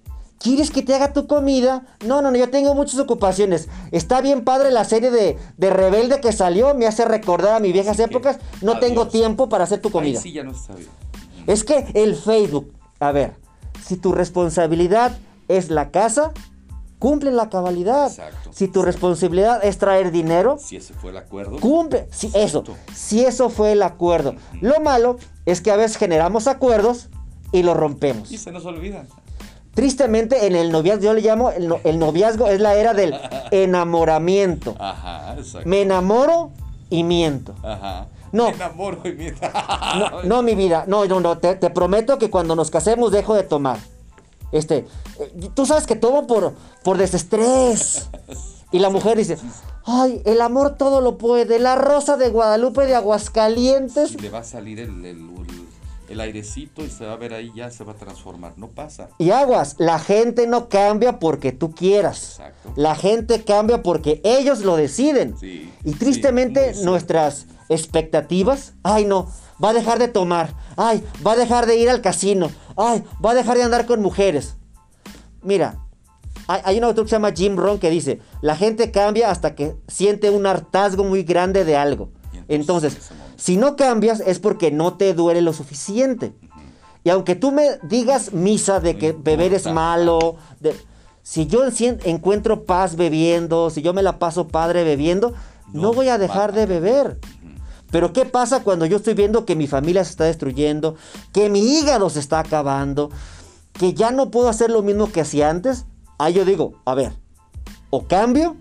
¿Quieres 0.44 0.72
que 0.72 0.82
te 0.82 0.94
haga 0.94 1.14
tu 1.14 1.26
comida? 1.26 1.86
No, 2.06 2.22
no, 2.22 2.30
no, 2.30 2.38
yo 2.38 2.50
tengo 2.50 2.76
muchas 2.76 3.00
ocupaciones. 3.00 3.70
Está 3.92 4.20
bien 4.20 4.44
padre 4.44 4.72
la 4.72 4.84
serie 4.84 5.10
de, 5.10 5.38
de 5.58 5.70
Rebelde 5.70 6.20
que 6.20 6.34
salió, 6.34 6.76
me 6.76 6.86
hace 6.86 7.06
recordar 7.06 7.56
a 7.56 7.60
mis 7.62 7.72
viejas 7.72 7.98
épocas. 8.00 8.40
No 8.62 8.78
tengo 8.80 9.04
adiós. 9.04 9.14
tiempo 9.14 9.48
para 9.48 9.64
hacer 9.64 9.80
tu 9.82 9.88
Ahí 9.88 9.94
comida. 9.94 10.20
sí 10.20 10.34
ya 10.34 10.44
no 10.44 10.52
está 10.52 10.74
bien. 10.76 10.90
Es 11.48 11.64
que 11.64 11.86
el 11.94 12.16
Facebook, 12.18 12.74
a 13.00 13.14
ver, 13.14 13.36
si 13.86 13.96
tu 13.96 14.12
responsabilidad 14.12 15.18
es 15.48 15.70
la 15.70 15.92
casa, 15.92 16.34
cumple 17.00 17.32
la 17.32 17.50
cabalidad. 17.50 18.08
Exacto, 18.08 18.50
Si 18.52 18.68
tu 18.68 18.82
responsabilidad 18.82 19.64
es 19.64 19.78
traer 19.78 20.12
dinero, 20.12 20.58
Si 20.60 20.76
ese 20.76 20.94
fue 20.94 21.12
el 21.12 21.18
acuerdo. 21.18 21.58
cumple. 21.62 22.08
Si 22.12 22.30
eso, 22.34 22.66
si 22.94 23.24
eso 23.24 23.50
fue 23.50 23.72
el 23.72 23.82
acuerdo. 23.82 24.36
Lo 24.60 24.82
malo 24.82 25.16
es 25.46 25.62
que 25.62 25.72
a 25.72 25.78
veces 25.78 25.96
generamos 25.96 26.48
acuerdos 26.48 27.08
y 27.54 27.64
los 27.64 27.78
rompemos. 27.78 28.30
Y 28.30 28.38
se 28.38 28.52
nos 28.52 28.66
olvida. 28.66 29.06
Tristemente 29.74 30.46
en 30.46 30.56
el 30.56 30.72
noviazgo, 30.72 31.04
yo 31.04 31.14
le 31.14 31.22
llamo, 31.22 31.50
el, 31.50 31.68
no- 31.68 31.80
el 31.84 31.98
noviazgo 32.00 32.48
es 32.48 32.60
la 32.60 32.76
era 32.76 32.94
del 32.94 33.16
enamoramiento. 33.52 34.76
Ajá, 34.80 35.36
exacto. 35.38 35.68
Me 35.68 35.82
enamoro 35.82 36.52
y 36.90 37.04
miento. 37.04 37.56
Ajá. 37.64 38.08
No. 38.32 38.46
Me 38.50 38.56
enamoro 38.56 39.02
y 39.06 39.12
me... 39.14 39.32
No, 39.96 40.24
no, 40.24 40.42
mi 40.44 40.56
vida, 40.56 40.86
no, 40.88 41.06
no, 41.06 41.20
no, 41.20 41.38
te, 41.38 41.56
te 41.56 41.70
prometo 41.70 42.18
que 42.18 42.30
cuando 42.30 42.56
nos 42.56 42.72
casemos 42.72 43.12
dejo 43.12 43.36
de 43.36 43.44
tomar. 43.44 43.78
Este, 44.52 44.86
eh, 45.20 45.50
tú 45.56 45.66
sabes 45.66 45.86
que 45.88 45.96
tomo 45.96 46.26
por, 46.28 46.54
por 46.84 46.98
desestrés. 46.98 48.08
Y 48.72 48.80
la 48.80 48.90
mujer 48.90 49.18
dice, 49.18 49.38
ay, 49.86 50.22
el 50.26 50.42
amor 50.42 50.76
todo 50.78 51.00
lo 51.02 51.18
puede. 51.20 51.60
La 51.60 51.76
rosa 51.76 52.18
de 52.18 52.30
Guadalupe 52.30 52.86
de 52.88 52.96
Aguascalientes. 52.96 54.14
Y 54.14 54.18
le 54.18 54.30
va 54.32 54.40
a 54.40 54.44
salir 54.44 54.80
el, 54.80 55.06
el, 55.06 55.20
el- 56.14 56.22
airecito 56.22 56.84
y 56.84 56.90
se 56.90 57.06
va 57.06 57.14
a 57.14 57.18
ver 57.18 57.34
ahí, 57.34 57.52
ya 57.56 57.70
se 57.70 57.84
va 57.84 57.92
a 57.92 57.96
transformar. 57.96 58.54
No 58.58 58.70
pasa. 58.70 59.10
Y 59.18 59.32
aguas, 59.32 59.76
la 59.78 60.00
gente 60.00 60.48
no 60.48 60.70
cambia 60.70 61.20
porque 61.20 61.52
tú 61.52 61.74
quieras. 61.74 62.40
Exacto. 62.40 62.74
La 62.76 62.96
gente 62.96 63.44
cambia 63.44 63.84
porque 63.84 64.22
ellos 64.24 64.62
lo 64.62 64.76
deciden. 64.78 65.38
Sí, 65.38 65.72
y 65.84 65.92
tristemente 65.94 66.74
nuestras 66.84 67.46
expectativas, 67.70 68.74
ay 68.84 69.06
no, 69.06 69.28
va 69.64 69.70
a 69.70 69.74
dejar 69.74 70.00
de 70.00 70.08
tomar, 70.08 70.54
ay, 70.78 71.04
va 71.26 71.34
a 71.34 71.36
dejar 71.36 71.66
de 71.66 71.78
ir 71.78 71.90
al 71.90 72.02
casino, 72.02 72.50
ay, 72.78 73.04
va 73.24 73.32
a 73.32 73.36
dejar 73.36 73.58
de 73.58 73.64
andar 73.64 73.86
con 73.86 74.02
mujeres. 74.02 74.56
Mira, 75.42 75.80
hay, 76.48 76.78
un 76.78 76.84
autor 76.84 77.06
que 77.06 77.10
se 77.10 77.16
llama 77.16 77.32
Jim 77.32 77.56
Rohn 77.56 77.80
que 77.80 77.90
dice, 77.90 78.20
la 78.42 78.56
gente 78.56 78.92
cambia 78.92 79.32
hasta 79.32 79.56
que 79.56 79.76
siente 79.88 80.30
un 80.30 80.46
hartazgo 80.46 81.04
muy 81.04 81.24
grande 81.24 81.64
de 81.64 81.76
algo. 81.76 82.10
Y 82.48 82.56
entonces. 82.56 82.98
Si 83.44 83.58
no 83.58 83.76
cambias 83.76 84.22
es 84.22 84.40
porque 84.40 84.72
no 84.72 84.94
te 84.94 85.14
duele 85.14 85.42
lo 85.42 85.52
suficiente. 85.52 86.34
Y 87.04 87.10
aunque 87.10 87.36
tú 87.36 87.52
me 87.52 87.78
digas 87.84 88.32
misa 88.32 88.80
de 88.80 88.98
que 88.98 89.12
beber 89.12 89.54
es 89.54 89.70
malo, 89.70 90.38
de- 90.62 90.74
si 91.24 91.46
yo 91.48 91.64
encuentro 92.06 92.64
paz 92.64 92.96
bebiendo, 92.96 93.70
si 93.70 93.82
yo 93.82 93.94
me 93.94 94.02
la 94.02 94.18
paso 94.18 94.48
padre 94.48 94.86
bebiendo, 94.86 95.34
no, 95.74 95.82
No 95.82 95.94
voy 95.94 96.08
a 96.08 96.18
dejar 96.18 96.54
de 96.54 96.66
beber. 96.66 97.20
Pero 97.92 98.14
¿qué 98.14 98.24
pasa 98.24 98.64
cuando 98.64 98.86
yo 98.86 98.96
estoy 98.96 99.14
viendo 99.14 99.44
que 99.46 99.58
mi 99.58 99.68
familia 99.68 100.06
se 100.06 100.12
está 100.12 100.24
destruyendo, 100.24 100.96
que 101.34 101.50
mi 101.50 101.60
hígado 101.60 102.10
se 102.10 102.22
está 102.22 102.40
acabando, 102.40 103.10
que 103.74 103.94
ya 103.94 104.12
no 104.12 104.32
puedo 104.32 104.48
hacer 104.48 104.70
lo 104.70 104.84
mismo 104.84 105.12
que 105.12 105.20
hacía 105.20 105.50
antes? 105.50 105.86
Ahí 106.18 106.34
yo 106.34 106.46
digo, 106.46 106.76
a 106.86 106.96
ver, 106.96 107.12
o 107.90 108.08
cambio 108.08 108.56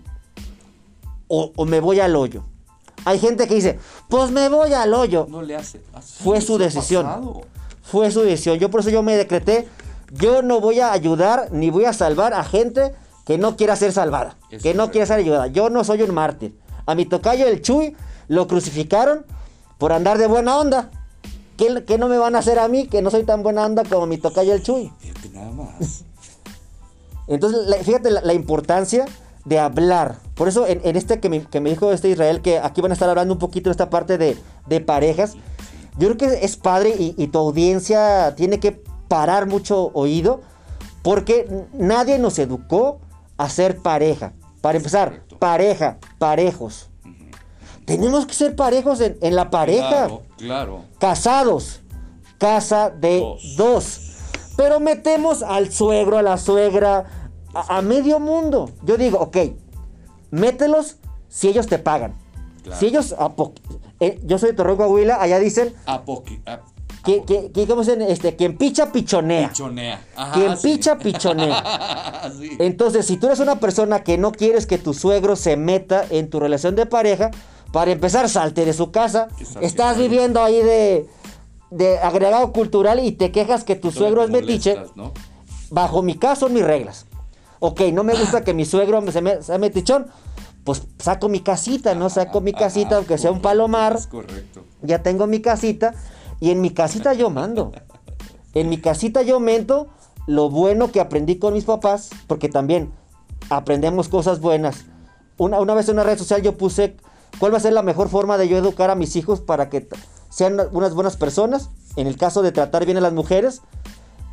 o, 1.29 1.53
o 1.55 1.65
me 1.65 1.79
voy 1.79 2.01
al 2.01 2.17
hoyo. 2.17 2.43
Hay 3.05 3.19
gente 3.19 3.47
que 3.47 3.55
dice, 3.55 3.79
pues 4.09 4.31
me 4.31 4.49
voy 4.49 4.73
al 4.73 4.93
hoyo. 4.93 5.27
No 5.29 5.41
le 5.41 5.55
hace. 5.55 5.81
Fue 6.23 6.41
su 6.41 6.57
decisión. 6.57 7.05
pasado. 7.05 7.41
Fue 7.81 8.11
su 8.11 8.21
decisión. 8.21 8.57
Yo 8.59 8.69
por 8.71 8.79
eso 8.81 8.89
yo 8.89 9.03
me 9.03 9.15
decreté, 9.17 9.67
yo 10.11 10.41
no 10.41 10.61
voy 10.61 10.79
a 10.79 10.91
ayudar 10.93 11.49
ni 11.51 11.69
voy 11.69 11.85
a 11.85 11.93
salvar 11.93 12.33
a 12.33 12.43
gente 12.43 12.93
que 13.25 13.37
no 13.37 13.55
quiera 13.55 13.75
ser 13.75 13.91
salvada, 13.93 14.37
Es 14.49 14.61
que 14.63 14.73
no 14.73 14.91
quiera 14.91 15.07
ser 15.07 15.19
ayudada. 15.19 15.47
Yo 15.47 15.69
no 15.69 15.83
soy 15.83 16.01
un 16.01 16.13
mártir. 16.13 16.57
A 16.85 16.95
mi 16.95 17.05
tocayo 17.05 17.47
el 17.47 17.61
Chuy 17.61 17.95
lo 18.27 18.47
crucificaron 18.47 19.25
por 19.77 19.93
andar 19.93 20.17
de 20.17 20.27
buena 20.27 20.57
onda. 20.57 20.91
¿Qué, 21.57 21.83
qué 21.85 21.97
no 21.97 22.07
me 22.07 22.17
van 22.17 22.35
a 22.35 22.39
hacer 22.39 22.57
a 22.59 22.67
mí 22.67 22.87
que 22.87 23.01
no 23.01 23.11
soy 23.11 23.23
tan 23.23 23.43
buena 23.43 23.65
onda 23.65 23.83
como 23.83 24.05
mi 24.07 24.17
tocayo 24.17 24.53
el 24.53 24.63
Chuy? 24.63 24.91
Fíjate 24.99 25.29
nada 25.29 25.51
más. 25.51 26.03
Entonces, 27.27 27.67
la- 27.67 27.77
fíjate 27.77 28.11
la, 28.11 28.21
la 28.21 28.33
importancia 28.33 29.05
de 29.45 29.59
hablar. 29.59 30.17
Por 30.35 30.47
eso, 30.47 30.65
en, 30.67 30.81
en 30.83 30.95
este 30.95 31.19
que 31.19 31.29
me, 31.29 31.41
que 31.41 31.59
me 31.59 31.69
dijo 31.69 31.91
este 31.91 32.09
Israel, 32.09 32.41
que 32.41 32.59
aquí 32.59 32.81
van 32.81 32.91
a 32.91 32.93
estar 32.93 33.09
hablando 33.09 33.33
un 33.33 33.39
poquito 33.39 33.69
de 33.69 33.71
esta 33.71 33.89
parte 33.89 34.17
de, 34.17 34.37
de 34.67 34.81
parejas, 34.81 35.35
yo 35.97 36.07
creo 36.07 36.17
que 36.17 36.45
es 36.45 36.57
padre 36.57 36.95
y, 36.97 37.13
y 37.17 37.27
tu 37.27 37.39
audiencia 37.39 38.33
tiene 38.35 38.59
que 38.59 38.71
parar 39.07 39.45
mucho 39.45 39.91
oído, 39.93 40.41
porque 41.01 41.65
nadie 41.73 42.17
nos 42.19 42.39
educó 42.39 42.99
a 43.37 43.49
ser 43.49 43.77
pareja. 43.77 44.33
Para 44.61 44.77
empezar, 44.77 45.09
correcto. 45.09 45.39
pareja, 45.39 45.97
parejos. 46.17 46.89
Tenemos 47.85 48.25
que 48.25 48.33
ser 48.33 48.55
parejos 48.55 49.01
en, 49.01 49.17
en 49.21 49.35
la 49.35 49.49
pareja. 49.49 49.89
Claro, 49.89 50.23
claro. 50.37 50.81
Casados, 50.99 51.81
casa 52.37 52.89
de 52.89 53.19
Dos. 53.19 53.55
dos. 53.57 53.99
Pero 54.55 54.79
metemos 54.79 55.43
al 55.43 55.71
suegro, 55.71 56.17
a 56.17 56.21
la 56.21 56.37
suegra, 56.37 57.22
a, 57.53 57.77
a 57.77 57.81
medio 57.81 58.19
mundo. 58.19 58.69
Yo 58.83 58.97
digo, 58.97 59.19
ok, 59.19 59.37
mételos 60.31 60.97
si 61.29 61.47
ellos 61.49 61.67
te 61.67 61.79
pagan. 61.79 62.15
Claro. 62.63 62.79
Si 62.79 62.85
ellos, 62.87 63.13
a 63.17 63.31
eh, 63.99 64.19
yo 64.23 64.37
soy 64.37 64.51
de 64.51 64.55
Torreón, 64.55 64.77
Coahuila, 64.77 65.21
allá 65.21 65.39
dicen 65.39 65.73
a- 65.85 66.01
que, 67.03 67.23
que, 67.23 67.51
que 67.51 67.67
¿cómo 67.67 67.83
se 67.83 67.97
dice? 67.97 68.11
este, 68.13 68.35
quien 68.37 68.57
picha, 68.57 68.91
pichonea. 68.93 69.49
Pichonea. 69.49 70.01
Ajá, 70.15 70.33
Quien 70.33 70.57
sí. 70.57 70.73
picha, 70.73 70.97
pichonea. 70.97 72.21
Sí. 72.39 72.51
Entonces, 72.59 73.05
si 73.05 73.17
tú 73.17 73.27
eres 73.27 73.41
una 73.41 73.59
persona 73.59 74.03
que 74.03 74.17
no 74.17 74.31
quieres 74.31 74.65
que 74.65 74.77
tu 74.77 74.93
suegro 74.93 75.35
se 75.35 75.57
meta 75.57 76.05
en 76.09 76.29
tu 76.29 76.39
relación 76.39 76.75
de 76.75 76.85
pareja, 76.85 77.31
para 77.73 77.91
empezar, 77.91 78.29
salte 78.29 78.63
de 78.65 78.71
su 78.71 78.91
casa. 78.91 79.27
Estás 79.59 79.97
viviendo 79.97 80.41
ahí 80.41 80.61
de, 80.63 81.09
de 81.71 81.97
agregado 81.99 82.53
cultural 82.53 82.99
y 83.03 83.11
te 83.11 83.31
quejas 83.31 83.63
que 83.65 83.75
tu 83.75 83.91
suegro 83.91 84.23
es 84.23 84.29
metiche. 84.29 84.77
Bajo 85.71 86.01
mi 86.01 86.15
caso 86.15 86.41
son 86.45 86.53
mis 86.53 86.63
reglas. 86.63 87.05
Ok, 87.65 87.79
no 87.93 88.03
me 88.03 88.13
gusta 88.13 88.43
que 88.43 88.53
mi 88.53 88.65
suegro 88.65 89.01
me- 89.01 89.13
se 89.13 89.21
me- 89.21 89.41
sea 89.41 89.57
metichón. 89.57 90.07
Pues 90.65 90.83
saco 90.99 91.29
mi 91.29 91.39
casita, 91.39 91.95
¿no? 91.95 92.09
Saco 92.09 92.41
mi 92.41 92.51
casita, 92.51 92.97
aunque 92.97 93.17
sea 93.17 93.31
un 93.31 93.41
palomar. 93.41 93.95
Es 93.95 94.07
correcto. 94.07 94.65
Ya 94.81 95.01
tengo 95.01 95.27
mi 95.27 95.41
casita. 95.41 95.93
Y 96.41 96.51
en 96.51 96.59
mi 96.59 96.71
casita 96.71 97.13
yo 97.13 97.29
mando. 97.29 97.71
En 98.53 98.67
mi 98.67 98.79
casita 98.81 99.21
yo 99.21 99.39
mento 99.39 99.87
lo 100.27 100.49
bueno 100.49 100.91
que 100.91 100.99
aprendí 100.99 101.37
con 101.39 101.53
mis 101.53 101.63
papás, 101.63 102.09
porque 102.27 102.49
también 102.49 102.91
aprendemos 103.49 104.09
cosas 104.09 104.41
buenas. 104.41 104.83
Una, 105.37 105.61
una 105.61 105.73
vez 105.73 105.87
en 105.87 105.95
una 105.95 106.03
red 106.03 106.17
social 106.17 106.41
yo 106.41 106.57
puse 106.57 106.97
cuál 107.39 107.53
va 107.53 107.57
a 107.57 107.61
ser 107.61 107.71
la 107.71 107.81
mejor 107.81 108.09
forma 108.09 108.37
de 108.37 108.49
yo 108.49 108.57
educar 108.57 108.89
a 108.89 108.95
mis 108.95 109.15
hijos 109.15 109.39
para 109.39 109.69
que 109.69 109.87
sean 110.29 110.57
unas 110.73 110.93
buenas 110.93 111.15
personas. 111.15 111.69
En 111.95 112.07
el 112.07 112.17
caso 112.17 112.41
de 112.41 112.51
tratar 112.51 112.85
bien 112.85 112.97
a 112.97 113.01
las 113.01 113.13
mujeres, 113.13 113.61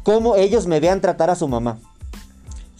cómo 0.02 0.34
ellos 0.34 0.66
me 0.66 0.80
vean 0.80 1.00
tratar 1.00 1.30
a 1.30 1.36
su 1.36 1.46
mamá. 1.46 1.78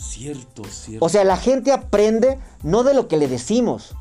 Cierto, 0.00 0.64
cierto. 0.64 1.04
O 1.04 1.08
sea, 1.08 1.24
la 1.24 1.36
gente 1.36 1.72
aprende 1.72 2.38
no 2.62 2.82
de 2.82 2.94
lo 2.94 3.06
que 3.06 3.18
le 3.18 3.28
decimos, 3.28 3.94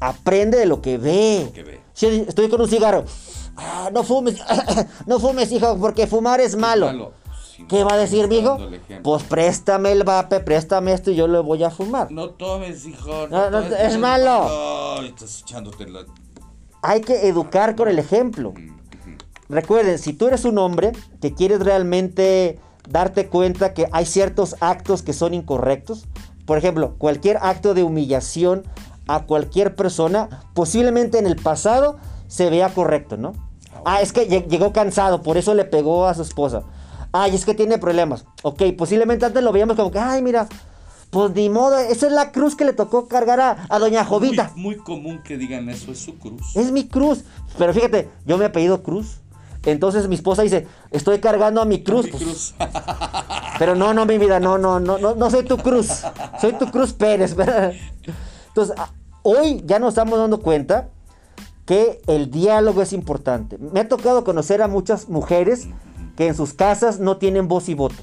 aprende 0.00 0.58
de 0.58 0.66
lo 0.66 0.80
que 0.80 0.98
ve. 0.98 1.50
que 1.54 1.62
ve. 1.62 1.80
Si 1.92 2.06
estoy 2.06 2.48
con 2.48 2.60
un 2.60 2.68
cigarro, 2.68 3.04
"Ah, 3.56 3.90
no 3.92 4.02
fumes, 4.02 4.38
no 5.06 5.20
fumes, 5.20 5.52
hijo, 5.52 5.76
porque 5.78 6.06
fumar 6.06 6.40
es 6.40 6.56
malo. 6.56 7.12
¿Qué 7.68 7.80
no, 7.80 7.86
va 7.86 7.94
a 7.94 7.98
decir, 7.98 8.28
mijo? 8.28 8.58
Pues 9.02 9.22
préstame 9.24 9.92
el 9.92 10.04
vape, 10.04 10.40
préstame 10.40 10.92
esto 10.92 11.10
y 11.10 11.14
yo 11.14 11.28
lo 11.28 11.44
voy 11.44 11.62
a 11.62 11.70
fumar. 11.70 12.10
No 12.10 12.30
tomes, 12.30 12.86
hijo. 12.86 13.28
No, 13.28 13.50
no, 13.50 13.62
tomes, 13.62 13.80
es 13.80 13.98
malo. 13.98 15.02
Estás 15.04 15.42
echándote 15.42 15.86
la. 15.86 16.04
Hay 16.80 17.02
que 17.02 17.28
educar 17.28 17.76
con 17.76 17.88
el 17.88 17.98
ejemplo. 17.98 18.54
Recuerden, 19.48 19.98
si 19.98 20.14
tú 20.14 20.28
eres 20.28 20.44
un 20.44 20.58
hombre 20.58 20.92
que 21.20 21.34
quieres 21.34 21.60
realmente 21.60 22.58
darte 22.88 23.28
cuenta 23.28 23.74
que 23.74 23.86
hay 23.92 24.06
ciertos 24.06 24.56
actos 24.60 25.02
que 25.02 25.12
son 25.12 25.34
incorrectos, 25.34 26.06
por 26.46 26.58
ejemplo, 26.58 26.94
cualquier 26.98 27.38
acto 27.40 27.74
de 27.74 27.82
humillación 27.82 28.64
a 29.08 29.24
cualquier 29.24 29.74
persona, 29.76 30.42
posiblemente 30.54 31.18
en 31.18 31.26
el 31.26 31.36
pasado 31.36 31.98
se 32.28 32.50
vea 32.50 32.68
correcto, 32.74 33.16
¿no? 33.16 33.32
Ah, 33.84 34.00
es 34.00 34.12
que 34.12 34.28
lle- 34.28 34.46
llegó 34.48 34.72
cansado, 34.72 35.22
por 35.22 35.36
eso 35.36 35.54
le 35.54 35.64
pegó 35.64 36.06
a 36.06 36.14
su 36.14 36.22
esposa. 36.22 36.62
Ay, 37.12 37.34
es 37.34 37.44
que 37.44 37.54
tiene 37.54 37.78
problemas. 37.78 38.24
Ok, 38.42 38.62
posiblemente 38.78 39.26
antes 39.26 39.42
lo 39.42 39.52
veíamos 39.52 39.76
como 39.76 39.90
que, 39.90 39.98
ay, 39.98 40.22
mira, 40.22 40.46
pues 41.10 41.32
ni 41.34 41.48
modo, 41.50 41.78
esa 41.78 42.06
es 42.06 42.12
la 42.12 42.32
cruz 42.32 42.56
que 42.56 42.64
le 42.64 42.72
tocó 42.72 43.06
cargar 43.06 43.38
a, 43.40 43.66
a 43.68 43.78
doña 43.78 44.04
Jovita. 44.04 44.50
Muy, 44.54 44.62
muy 44.62 44.76
común 44.76 45.20
que 45.22 45.36
digan 45.36 45.68
eso, 45.68 45.92
es 45.92 45.98
su 45.98 46.16
cruz. 46.18 46.56
Es 46.56 46.72
mi 46.72 46.86
cruz. 46.88 47.24
Pero 47.58 47.74
fíjate, 47.74 48.08
yo 48.24 48.38
me 48.38 48.44
he 48.44 48.46
apellido 48.46 48.82
Cruz. 48.82 49.20
Entonces 49.64 50.08
mi 50.08 50.14
esposa 50.16 50.42
dice, 50.42 50.66
estoy 50.90 51.20
cargando 51.20 51.60
a 51.60 51.64
mi 51.64 51.82
cruz. 51.82 52.06
Mi 52.06 52.10
Pues, 52.12 52.22
cruz. 52.22 52.54
pero 53.58 53.74
no, 53.76 53.94
no, 53.94 54.06
mi 54.06 54.18
vida, 54.18 54.40
no, 54.40 54.58
no, 54.58 54.80
no, 54.80 54.98
no, 54.98 55.14
no 55.14 55.30
soy 55.30 55.44
tu 55.44 55.56
cruz. 55.58 55.88
Soy 56.40 56.52
tu 56.54 56.70
Cruz 56.70 56.92
Pérez. 56.92 57.36
Entonces, 58.48 58.76
a- 58.78 58.90
hoy 59.22 59.62
ya 59.64 59.78
nos 59.78 59.90
estamos 59.90 60.18
dando 60.18 60.40
cuenta 60.40 60.88
que 61.64 62.00
el 62.08 62.30
diálogo 62.30 62.82
es 62.82 62.92
importante. 62.92 63.56
Me 63.58 63.80
ha 63.80 63.88
tocado 63.88 64.24
conocer 64.24 64.62
a 64.62 64.68
muchas 64.68 65.08
mujeres 65.08 65.68
que 66.16 66.26
en 66.26 66.34
sus 66.34 66.54
casas 66.54 66.98
no 66.98 67.18
tienen 67.18 67.46
voz 67.46 67.68
y 67.68 67.74
voto. 67.74 67.94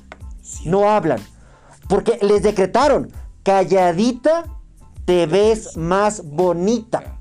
No 0.65 0.89
hablan. 0.89 1.19
Porque 1.89 2.17
les 2.21 2.41
decretaron, 2.41 3.11
calladita 3.43 4.45
te 5.05 5.25
ves 5.25 5.75
más 5.75 6.23
bonita. 6.23 7.18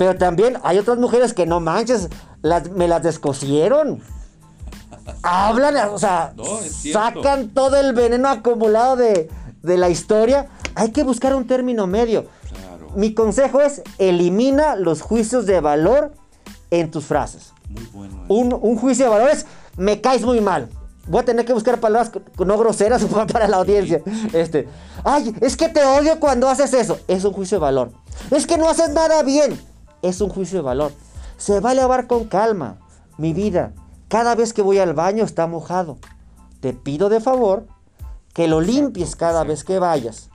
Pero 0.00 0.16
también 0.16 0.56
hay 0.62 0.78
otras 0.78 0.96
mujeres 0.96 1.34
que 1.34 1.44
no 1.44 1.60
manches, 1.60 2.08
las, 2.40 2.70
me 2.70 2.88
las 2.88 3.02
descosieron. 3.02 4.00
Hablan, 5.22 5.76
o 5.90 5.98
sea, 5.98 6.32
No, 6.34 6.44
sacan 6.90 7.50
todo 7.50 7.76
el 7.76 7.92
veneno 7.92 8.30
acumulado 8.30 8.96
de, 8.96 9.28
de 9.62 9.76
la 9.76 9.90
historia. 9.90 10.48
Hay 10.74 10.92
que 10.92 11.02
buscar 11.02 11.34
un 11.34 11.46
término 11.46 11.86
medio. 11.86 12.24
Claro. 12.48 12.88
Mi 12.96 13.12
consejo 13.12 13.60
es 13.60 13.82
elimina 13.98 14.74
los 14.74 15.02
juicios 15.02 15.44
de 15.44 15.60
valor 15.60 16.12
en 16.70 16.90
tus 16.90 17.04
frases. 17.04 17.52
Muy 17.68 17.84
bueno. 17.92 18.24
eso. 18.24 18.32
Un, 18.32 18.58
un 18.58 18.78
juicio 18.78 19.04
de 19.04 19.10
valor 19.10 19.28
es 19.28 19.44
me 19.76 20.00
caes 20.00 20.22
muy 20.22 20.40
mal. 20.40 20.70
Voy 21.08 21.20
a 21.20 21.24
tener 21.26 21.44
que 21.44 21.52
buscar 21.52 21.78
palabras 21.78 22.10
no 22.38 22.56
groseras 22.56 23.04
para 23.30 23.48
la 23.48 23.58
audiencia. 23.58 24.00
Este, 24.32 24.66
ay, 25.04 25.34
es 25.42 25.58
que 25.58 25.68
te 25.68 25.84
odio 25.84 26.18
cuando 26.18 26.48
haces 26.48 26.72
eso. 26.72 26.98
Es 27.06 27.22
un 27.22 27.34
juicio 27.34 27.58
de 27.58 27.62
valor. 27.64 27.92
Es 28.30 28.46
que 28.46 28.56
no 28.56 28.66
haces 28.66 28.88
nada 28.94 29.22
bien. 29.22 29.68
Es 30.02 30.20
un 30.20 30.28
juicio 30.30 30.58
de 30.58 30.62
valor. 30.64 30.92
Se 31.36 31.60
va 31.60 31.70
a 31.70 31.72
elevar 31.72 32.06
con 32.06 32.24
calma. 32.24 32.78
Mi 33.18 33.32
vida, 33.32 33.72
cada 34.08 34.34
vez 34.34 34.52
que 34.52 34.62
voy 34.62 34.78
al 34.78 34.94
baño 34.94 35.24
está 35.24 35.46
mojado. 35.46 35.98
Te 36.60 36.72
pido 36.72 37.08
de 37.08 37.20
favor 37.20 37.66
que 38.34 38.48
lo 38.48 38.60
limpies 38.60 39.16
cada 39.16 39.44
vez 39.44 39.64
que 39.64 39.78
vayas. 39.78 40.30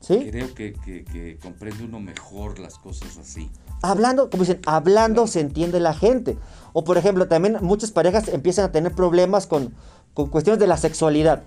¿Sí? 0.00 0.28
Creo 0.30 0.54
que, 0.54 0.72
que, 0.74 1.04
que 1.04 1.38
comprende 1.42 1.84
uno 1.84 1.98
mejor 2.00 2.58
las 2.58 2.78
cosas 2.78 3.16
así. 3.18 3.50
Hablando, 3.82 4.30
como 4.30 4.42
dicen, 4.44 4.60
hablando 4.66 5.26
se 5.26 5.40
entiende 5.40 5.80
la 5.80 5.94
gente. 5.94 6.38
O 6.72 6.84
por 6.84 6.96
ejemplo, 6.98 7.26
también 7.28 7.58
muchas 7.62 7.90
parejas 7.90 8.28
empiezan 8.28 8.66
a 8.66 8.72
tener 8.72 8.92
problemas 8.94 9.46
con, 9.46 9.74
con 10.14 10.28
cuestiones 10.28 10.60
de 10.60 10.66
la 10.66 10.76
sexualidad. 10.76 11.42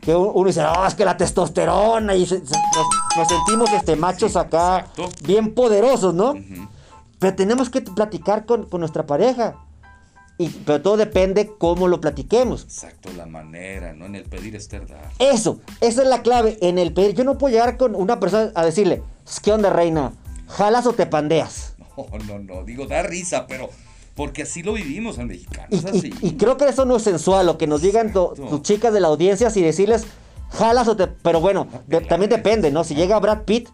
Que 0.00 0.14
uno 0.14 0.46
dice, 0.46 0.60
"Ah, 0.62 0.84
es 0.88 0.94
que 0.94 1.04
la 1.04 1.16
testosterona 1.16 2.14
y 2.14 2.20
nos, 2.22 2.32
nos 2.32 3.28
sentimos 3.28 3.72
este, 3.72 3.96
machos 3.96 4.32
Sí, 4.32 4.38
acá 4.38 4.80
exacto. 4.80 5.08
bien 5.24 5.54
poderosos, 5.54 6.14
¿no? 6.14 6.34
Pero 7.24 7.36
tenemos 7.36 7.70
que 7.70 7.80
platicar 7.80 8.44
con, 8.44 8.64
con 8.66 8.80
nuestra 8.80 9.06
pareja. 9.06 9.56
Y, 10.36 10.48
pero 10.50 10.82
todo 10.82 10.96
depende 10.98 11.52
cómo 11.58 11.88
lo 11.88 12.00
platiquemos. 12.02 12.64
Exacto, 12.64 13.08
la 13.16 13.24
manera, 13.24 13.94
¿no? 13.94 14.04
En 14.04 14.14
el 14.14 14.24
pedir 14.24 14.54
es 14.56 14.68
dar. 14.68 14.84
Eso, 15.18 15.60
esa 15.80 16.02
es 16.02 16.08
la 16.08 16.20
clave 16.22 16.58
en 16.60 16.76
el 16.78 16.92
pedir. 16.92 17.14
Yo 17.14 17.24
no 17.24 17.38
puedo 17.38 17.52
llegar 17.54 17.78
con 17.78 17.94
una 17.94 18.20
persona 18.20 18.50
a 18.54 18.62
decirle, 18.64 19.02
¿qué 19.42 19.52
onda, 19.52 19.70
reina? 19.70 20.12
¿Jalas 20.48 20.86
o 20.86 20.92
te 20.92 21.06
pandeas? 21.06 21.74
No, 21.96 22.18
no, 22.26 22.38
no. 22.40 22.64
Digo, 22.64 22.86
da 22.86 23.02
risa, 23.04 23.46
pero. 23.46 23.70
Porque 24.16 24.42
así 24.42 24.62
lo 24.62 24.74
vivimos 24.74 25.18
al 25.18 25.26
mexicano. 25.26 25.68
Y, 25.70 25.76
Es 25.76 25.84
y- 25.84 25.88
así. 25.98 26.14
y 26.20 26.32
creo 26.36 26.56
que 26.58 26.68
eso 26.68 26.84
no 26.84 26.96
es 26.96 27.02
sensual, 27.04 27.46
lo 27.46 27.56
que 27.56 27.66
nos 27.68 27.80
digan 27.80 28.08
Exacto. 28.08 28.34
tus 28.50 28.62
chicas 28.62 28.92
de 28.92 29.00
la 29.00 29.08
audiencia, 29.08 29.48
si 29.48 29.62
decirles, 29.62 30.04
jalas 30.50 30.88
o 30.88 30.96
te... 30.96 31.06
Pero 31.06 31.40
bueno, 31.40 31.68
de- 31.86 32.00
también 32.02 32.28
depende, 32.30 32.70
¿no? 32.70 32.84
Si 32.84 32.94
llega 32.94 33.18
Brad 33.20 33.42
Pitt 33.44 33.68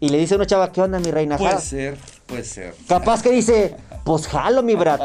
y 0.00 0.08
le 0.08 0.16
dice 0.18 0.32
a 0.34 0.36
una 0.38 0.46
chava, 0.46 0.72
¿qué 0.72 0.80
onda, 0.80 0.98
mi 0.98 1.10
reina? 1.10 1.36
Puede 1.36 1.50
Jala?" 1.50 1.60
ser, 1.62 1.98
puede 2.28 2.44
ser. 2.44 2.74
Capaz 2.86 3.22
que 3.22 3.30
dice, 3.30 3.76
pues 4.04 4.28
jalo, 4.28 4.62
mi 4.62 4.76
Brad. 4.76 5.00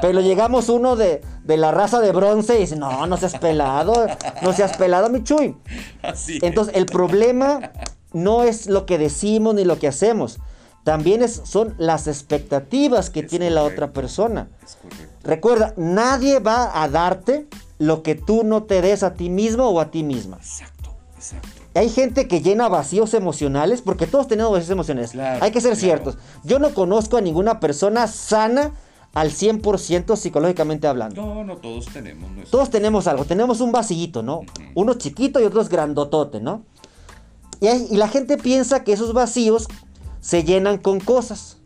Pero 0.00 0.20
llegamos 0.20 0.68
uno 0.68 0.96
de, 0.96 1.20
de 1.44 1.56
la 1.56 1.70
raza 1.70 2.00
de 2.00 2.10
bronce 2.10 2.56
y 2.56 2.60
dice, 2.62 2.76
no, 2.76 3.06
no 3.06 3.16
seas 3.16 3.38
pelado, 3.38 4.06
no 4.42 4.52
seas 4.52 4.76
pelado, 4.76 5.08
mi 5.10 5.22
chuy. 5.22 5.56
Así. 6.02 6.40
Entonces, 6.42 6.74
el 6.74 6.86
problema 6.86 7.70
no 8.12 8.42
es 8.42 8.66
lo 8.66 8.86
que 8.86 8.98
decimos 8.98 9.54
ni 9.54 9.64
lo 9.64 9.78
que 9.78 9.86
hacemos. 9.86 10.38
También 10.82 11.22
es, 11.22 11.42
son 11.44 11.74
las 11.78 12.08
expectativas 12.08 13.10
que 13.10 13.20
Es 13.20 13.28
tiene 13.28 13.50
la 13.50 13.62
otra 13.62 13.92
persona. 13.92 14.48
Es. 14.64 14.76
Recuerda, 15.22 15.72
nadie 15.76 16.40
va 16.40 16.82
a 16.82 16.88
darte 16.88 17.46
lo 17.78 18.02
que 18.02 18.14
tú 18.14 18.42
no 18.44 18.64
te 18.64 18.82
des 18.82 19.02
a 19.02 19.14
ti 19.14 19.30
mismo 19.30 19.68
o 19.68 19.80
a 19.80 19.90
ti 19.90 20.02
misma. 20.02 20.36
Exacto, 20.36 20.94
Exacto. 21.16 21.63
Hay 21.74 21.88
gente 21.88 22.28
que 22.28 22.40
llena 22.40 22.68
vacíos 22.68 23.14
emocionales, 23.14 23.82
porque 23.82 24.06
todos 24.06 24.28
tenemos 24.28 24.52
vacíos 24.52 24.70
emocionales. 24.70 25.10
Claro, 25.12 25.42
Hay 25.44 25.50
que 25.50 25.60
ser 25.60 25.70
claro. 25.76 25.80
ciertos. 25.80 26.18
Yo 26.44 26.58
no 26.58 26.72
conozco 26.72 27.16
a 27.16 27.20
ninguna 27.20 27.58
persona 27.60 28.06
sana 28.06 28.72
al 29.12 29.30
100% 29.30 30.16
psicológicamente 30.16 30.86
hablando. 30.86 31.20
No, 31.24 31.44
no 31.44 31.56
todos 31.56 31.86
tenemos 31.86 32.30
nuestro. 32.30 32.50
Todos 32.58 32.70
tenemos 32.70 33.06
algo, 33.06 33.24
tenemos 33.24 33.60
un 33.60 33.72
vasillito, 33.72 34.22
¿no? 34.22 34.42
Uno 34.74 34.94
chiquito 34.94 35.40
y 35.40 35.44
otros 35.44 35.68
grandotote, 35.68 36.40
¿no? 36.40 36.62
Y, 37.60 37.66
hay- 37.68 37.86
y 37.90 37.96
la 37.96 38.08
gente 38.08 38.36
piensa 38.38 38.84
que 38.84 38.92
esos 38.92 39.12
vacíos 39.12 39.66
se 40.20 40.44
llenan 40.44 40.78
con 40.78 41.00
cosas. 41.00 41.58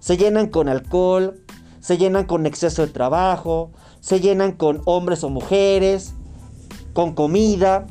Se 0.00 0.16
llenan 0.16 0.48
con 0.48 0.68
alcohol, 0.68 1.40
se 1.80 1.98
llenan 1.98 2.24
con 2.24 2.46
exceso 2.46 2.82
de 2.82 2.88
trabajo, 2.92 3.70
se 4.00 4.18
llenan 4.20 4.52
con 4.52 4.82
hombres 4.84 5.22
o 5.22 5.28
mujeres, 5.30 6.14
con 6.92 7.14
comida. 7.14 7.86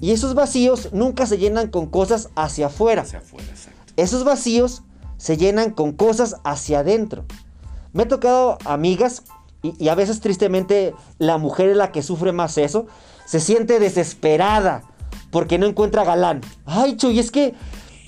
Y 0.00 0.12
esos 0.12 0.34
vacíos 0.34 0.90
nunca 0.92 1.26
se 1.26 1.38
llenan 1.38 1.68
con 1.68 1.86
cosas 1.86 2.30
hacia 2.34 2.66
afuera. 2.66 3.02
hacia 3.02 3.18
afuera, 3.18 3.46
exacto. 3.48 3.92
Esos 3.96 4.24
vacíos 4.24 4.82
se 5.16 5.36
llenan 5.36 5.70
con 5.70 5.92
cosas 5.92 6.36
hacia 6.44 6.80
adentro. 6.80 7.24
Me 7.92 8.04
ha 8.04 8.08
tocado 8.08 8.58
amigas 8.64 9.24
y, 9.62 9.74
y 9.82 9.88
a 9.88 9.94
veces 9.94 10.20
tristemente 10.20 10.94
la 11.18 11.38
mujer 11.38 11.70
es 11.70 11.76
la 11.76 11.90
que 11.90 12.02
sufre 12.02 12.32
más 12.32 12.58
eso. 12.58 12.86
Se 13.26 13.40
siente 13.40 13.80
desesperada 13.80 14.84
porque 15.30 15.58
no 15.58 15.66
encuentra 15.66 16.04
galán. 16.04 16.40
Ay, 16.64 16.96
Chuy, 16.96 17.18
es 17.18 17.30
que 17.30 17.54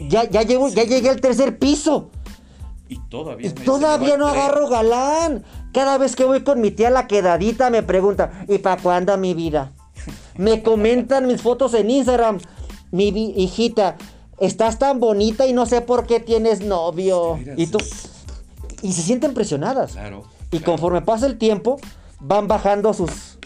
ya, 0.09 0.25
ya, 0.25 0.43
ya 0.43 0.85
llegué 0.85 1.11
al 1.11 1.21
tercer 1.21 1.59
piso 1.59 2.11
Y 2.89 2.99
todavía 3.09 3.49
y 3.49 3.51
todavía 3.51 4.17
no 4.17 4.27
agarro 4.27 4.69
galán. 4.69 5.45
Cada 5.73 5.99
vez 5.99 6.17
que 6.17 6.25
voy 6.25 6.43
con 6.43 6.61
mi 6.61 6.71
tía 6.71 6.91
la 6.91 7.07
quedadita 7.07 7.71
me 7.71 7.83
pregunta, 7.83 8.45
¿y 8.49 8.59
para 8.59 8.81
cuándo 8.81 9.17
mi 9.19 9.35
vida? 9.35 9.73
Me 10.37 10.63
comentan 10.63 11.27
mis 11.27 11.43
fotos 11.43 11.75
en 11.75 11.91
Instagram. 11.91 12.39
Mi 12.91 13.09
hijita, 13.09 13.97
estás 14.39 14.79
tan 14.79 15.01
bonita 15.01 15.47
y 15.47 15.53
no 15.53 15.67
sé 15.67 15.81
por 15.81 16.07
qué 16.07 16.21
tienes 16.21 16.61
novio. 16.61 17.39
Y, 17.57 17.67
tú, 17.67 17.79
y 18.83 18.93
se 18.93 19.03
sienten 19.03 19.35
presionadas. 19.35 19.93
Claro. 19.93 20.25
Y 20.51 20.59
claro. 20.59 20.73
conforme 20.73 21.03
pasa 21.03 21.27
el 21.27 21.39
tiempo, 21.39 21.79
van 22.19 22.49
bajando 22.49 22.93
sus, 22.93 23.39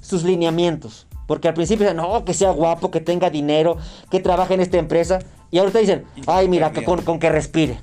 sus 0.00 0.24
lineamientos. 0.24 1.06
Porque 1.26 1.48
al 1.48 1.54
principio 1.54 1.86
dicen, 1.86 1.96
no, 1.96 2.24
que 2.24 2.34
sea 2.34 2.50
guapo, 2.50 2.90
que 2.90 3.00
tenga 3.00 3.30
dinero, 3.30 3.78
que 4.10 4.20
trabaje 4.20 4.54
en 4.54 4.60
esta 4.60 4.78
empresa. 4.78 5.20
Y 5.50 5.58
ahorita 5.58 5.78
dicen, 5.78 6.04
ay, 6.26 6.48
mira, 6.48 6.72
que 6.72 6.84
con, 6.84 7.02
con 7.02 7.18
que 7.18 7.30
respire. 7.30 7.80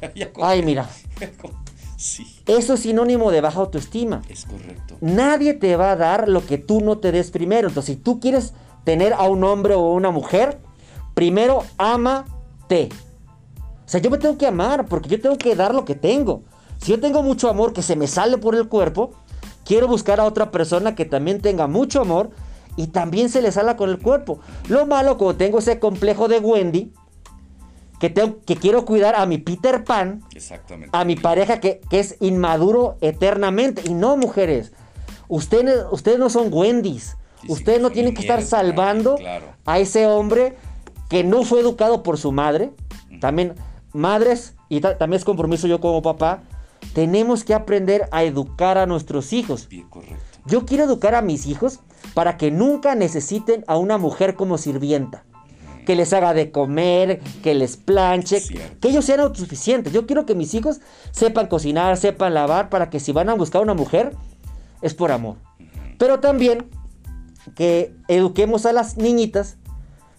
Ay, 0.42 0.62
mira. 0.62 0.88
Sí, 2.00 2.26
Eso 2.46 2.72
es 2.72 2.80
sinónimo 2.80 3.30
de 3.30 3.42
baja 3.42 3.60
autoestima. 3.60 4.22
es 4.30 4.46
correcto. 4.46 4.96
Nadie 5.02 5.52
te 5.52 5.76
va 5.76 5.92
a 5.92 5.96
dar 5.96 6.30
lo 6.30 6.46
que 6.46 6.56
tú 6.56 6.80
no 6.80 6.96
te 6.96 7.12
des 7.12 7.30
primero. 7.30 7.68
Entonces, 7.68 7.96
si 7.96 8.00
tú 8.00 8.20
quieres 8.20 8.54
tener 8.84 9.12
a 9.12 9.24
un 9.24 9.44
hombre 9.44 9.74
o 9.74 9.92
una 9.92 10.10
mujer, 10.10 10.58
primero 11.12 11.62
ámate. 11.76 12.88
O 13.84 13.88
sea, 13.90 14.00
yo 14.00 14.08
me 14.08 14.16
tengo 14.16 14.38
que 14.38 14.46
amar 14.46 14.86
porque 14.86 15.10
yo 15.10 15.20
tengo 15.20 15.36
que 15.36 15.54
dar 15.54 15.74
lo 15.74 15.84
que 15.84 15.94
tengo. 15.94 16.42
Si 16.78 16.90
yo 16.90 17.00
tengo 17.00 17.22
mucho 17.22 17.50
amor 17.50 17.74
que 17.74 17.82
se 17.82 17.96
me 17.96 18.06
sale 18.06 18.38
por 18.38 18.54
el 18.54 18.66
cuerpo, 18.68 19.10
quiero 19.66 19.86
buscar 19.86 20.20
a 20.20 20.24
otra 20.24 20.50
persona 20.50 20.94
que 20.94 21.04
también 21.04 21.42
tenga 21.42 21.66
mucho 21.66 22.00
amor 22.00 22.30
y 22.76 22.86
también 22.86 23.28
se 23.28 23.42
le 23.42 23.52
sala 23.52 23.76
con 23.76 23.90
el 23.90 23.98
cuerpo. 23.98 24.40
Lo 24.68 24.86
malo, 24.86 25.18
como 25.18 25.36
tengo 25.36 25.58
ese 25.58 25.78
complejo 25.78 26.28
de 26.28 26.38
Wendy, 26.38 26.94
que, 28.00 28.10
tengo, 28.10 28.38
que 28.44 28.56
quiero 28.56 28.84
cuidar 28.84 29.14
a 29.14 29.26
mi 29.26 29.38
Peter 29.38 29.84
Pan, 29.84 30.22
Exactamente. 30.34 30.96
a 30.96 31.04
mi 31.04 31.14
pareja 31.16 31.60
que, 31.60 31.80
que 31.88 32.00
es 32.00 32.16
inmaduro 32.20 32.96
eternamente. 33.00 33.82
Y 33.88 33.94
no, 33.94 34.16
mujeres. 34.16 34.72
Ustedes, 35.28 35.84
ustedes 35.92 36.18
no 36.18 36.28
son 36.30 36.48
Wendy's. 36.52 37.16
Sí, 37.42 37.46
sí, 37.46 37.52
ustedes 37.52 37.80
no 37.80 37.88
son 37.88 37.94
tienen 37.94 38.14
que 38.14 38.22
estar 38.22 38.42
salvando 38.42 39.14
claro. 39.16 39.46
a 39.64 39.78
ese 39.78 40.06
hombre 40.06 40.56
que 41.08 41.22
no 41.24 41.44
fue 41.44 41.60
educado 41.60 42.02
por 42.02 42.18
su 42.18 42.32
madre. 42.32 42.72
También, 43.20 43.54
madres, 43.92 44.54
y 44.68 44.80
ta- 44.80 44.96
también 44.98 45.18
es 45.18 45.24
compromiso 45.24 45.66
yo 45.66 45.80
como 45.80 46.02
papá, 46.02 46.42
tenemos 46.94 47.44
que 47.44 47.54
aprender 47.54 48.08
a 48.10 48.24
educar 48.24 48.78
a 48.78 48.86
nuestros 48.86 49.32
hijos. 49.32 49.68
Bien, 49.68 49.88
correcto. 49.88 50.16
Yo 50.46 50.64
quiero 50.64 50.84
educar 50.84 51.14
a 51.14 51.22
mis 51.22 51.46
hijos 51.46 51.80
para 52.14 52.36
que 52.38 52.50
nunca 52.50 52.94
necesiten 52.94 53.62
a 53.68 53.76
una 53.76 53.98
mujer 53.98 54.34
como 54.34 54.56
sirvienta. 54.58 55.24
Que 55.90 55.96
les 55.96 56.12
haga 56.12 56.34
de 56.34 56.52
comer, 56.52 57.18
que 57.42 57.52
les 57.52 57.76
planche, 57.76 58.38
Cierto. 58.38 58.78
que 58.78 58.90
ellos 58.90 59.04
sean 59.04 59.18
autosuficientes. 59.18 59.92
Yo 59.92 60.06
quiero 60.06 60.24
que 60.24 60.36
mis 60.36 60.54
hijos 60.54 60.80
sepan 61.10 61.48
cocinar, 61.48 61.96
sepan 61.96 62.32
lavar, 62.32 62.68
para 62.68 62.90
que 62.90 63.00
si 63.00 63.10
van 63.10 63.28
a 63.28 63.34
buscar 63.34 63.60
una 63.60 63.74
mujer, 63.74 64.14
es 64.82 64.94
por 64.94 65.10
amor. 65.10 65.34
Pero 65.98 66.20
también 66.20 66.70
que 67.56 67.92
eduquemos 68.06 68.66
a 68.66 68.72
las 68.72 68.98
niñitas 68.98 69.56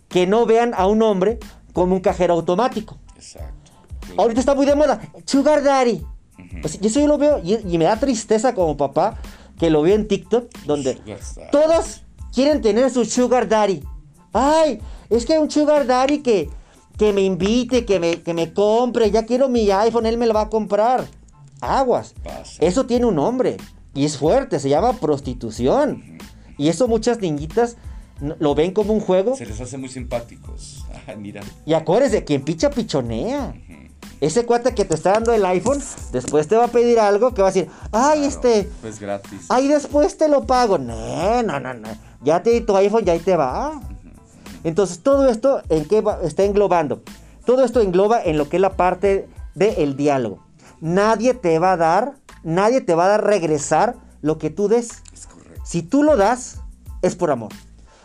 que 0.10 0.28
no 0.28 0.46
vean 0.46 0.74
a 0.76 0.88
un 0.88 1.02
hombre 1.04 1.40
como 1.72 1.96
un 1.96 2.02
cajero 2.02 2.34
automático. 2.34 2.98
Exacto. 3.16 3.72
Ahorita 4.18 4.42
está 4.42 4.54
muy 4.54 4.66
de 4.66 4.76
moda. 4.76 5.00
Sugar 5.26 5.64
Daddy. 5.64 6.04
Ujú. 6.38 6.62
Pues, 6.64 6.80
eso 6.82 7.00
yo 7.00 7.08
lo 7.08 7.18
veo 7.18 7.40
y, 7.42 7.54
y 7.66 7.78
me 7.78 7.86
da 7.86 7.96
tristeza 7.98 8.54
como 8.54 8.76
papá 8.76 9.20
que 9.58 9.70
lo 9.70 9.84
veo 9.84 9.96
en 9.96 10.06
TikTok 10.10 10.50
donde 10.66 11.00
todos 11.50 12.04
quieren 12.34 12.62
tener 12.62 12.90
su 12.92 13.06
Sugar 13.06 13.48
Daddy. 13.48 13.82
Ay, 14.34 14.80
es 15.10 15.26
que 15.26 15.38
un 15.40 15.50
Sugar 15.52 15.86
Daddy 15.86 16.20
que, 16.20 16.50
que 16.98 17.14
me 17.14 17.22
invite, 17.22 17.86
que 17.86 18.00
me, 18.00 18.22
que 18.22 18.34
me 18.34 18.54
compre. 18.54 19.12
Ya 19.12 19.26
quiero 19.26 19.50
mi 19.50 19.70
iPhone, 19.72 20.06
él 20.06 20.18
me 20.18 20.26
lo 20.28 20.34
va 20.34 20.42
a 20.42 20.50
comprar. 20.50 21.08
Aguas. 21.60 22.14
Pasa. 22.24 22.58
Eso 22.60 22.86
tiene 22.86 23.06
un 23.06 23.16
nombre 23.16 23.58
y 23.94 24.06
es 24.06 24.18
fuerte, 24.18 24.60
se 24.60 24.70
llama 24.70 24.94
prostitución. 24.94 26.04
Y 26.58 26.70
eso 26.70 26.88
muchas 26.88 27.20
niñitas 27.20 27.78
lo 28.40 28.56
ven 28.56 28.72
como 28.72 28.94
un 28.94 29.00
juego. 29.00 29.36
Se 29.36 29.46
les 29.46 29.60
hace 29.60 29.78
muy 29.78 29.90
simpáticos. 29.90 30.86
Ay, 31.08 31.18
mira. 31.18 31.42
Y 31.66 31.74
acuérdese, 31.74 32.24
quien 32.24 32.44
picha, 32.44 32.70
pichonea. 32.70 33.54
Ese 34.22 34.46
cuate 34.46 34.76
que 34.76 34.86
te 34.86 34.94
está 34.94 35.14
dando 35.14 35.34
el 35.34 35.44
iPhone, 35.46 35.82
después 36.12 36.48
te 36.48 36.56
va 36.56 36.66
a 36.66 36.68
pedir 36.68 37.00
algo 37.00 37.34
que 37.34 37.42
va 37.42 37.48
a 37.48 37.52
decir, 37.52 37.70
ay, 37.92 38.20
Claro, 38.20 38.28
este, 38.28 38.70
Pues 38.82 39.00
gratis. 39.00 39.48
ay, 39.50 39.68
después 39.68 40.16
te 40.16 40.28
lo 40.28 40.46
pago. 40.46 40.78
No, 40.78 41.42
no, 41.42 41.60
no, 41.60 41.74
no. 41.74 41.88
Ya 42.24 42.44
te 42.44 42.52
di 42.52 42.62
tu 42.62 42.76
iPhone, 42.78 43.04
ya 43.04 43.14
ahí 43.14 43.20
te 43.20 43.36
va. 43.36 43.82
Entonces, 44.64 45.00
todo 45.00 45.28
esto, 45.30 45.62
¿en 45.70 45.86
qué 45.86 46.02
va- 46.02 46.20
está 46.24 46.44
englobando? 46.44 47.02
Todo 47.46 47.64
esto 47.64 47.82
engloba 47.82 48.22
en 48.24 48.38
lo 48.38 48.50
que 48.50 48.58
es 48.58 48.62
la 48.62 48.74
parte 48.78 49.28
del 49.56 49.96
diálogo. 49.96 50.40
Nadie 50.80 51.34
te 51.34 51.58
va 51.60 51.74
a 51.74 51.78
dar, 51.78 52.14
nadie 52.44 52.82
te 52.82 52.94
va 52.96 53.06
a 53.06 53.10
dar 53.10 53.24
regresar 53.26 53.96
lo 54.22 54.38
que 54.38 54.50
tú 54.50 54.68
des. 54.68 54.90
Es 55.14 55.28
correcto. 55.28 55.62
Si 55.66 55.82
tú 55.82 56.04
lo 56.04 56.18
das, 56.18 56.60
es 57.02 57.16
por 57.16 57.32
amor. 57.32 57.52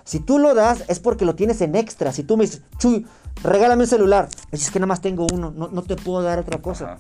Si 0.05 0.21
tú 0.21 0.39
lo 0.39 0.55
das, 0.55 0.85
es 0.89 1.01
porque 1.01 1.25
lo 1.25 1.35
tienes 1.35 1.61
en 1.61 1.75
extra. 1.75 2.13
Si 2.13 2.23
tú 2.23 2.37
me 2.37 2.45
dices, 2.45 2.63
Chuy, 2.79 3.07
regálame 3.43 3.83
un 3.83 3.89
celular. 3.89 4.29
Es 4.53 4.71
que 4.71 4.79
nada 4.79 4.87
más 4.87 5.01
tengo 5.01 5.27
uno, 5.33 5.53
no, 5.55 5.69
no 5.69 5.83
te 5.83 5.97
puedo 5.97 6.23
dar 6.23 6.39
otra 6.39 6.59
cosa. 6.63 6.85
Ajá. 6.93 6.99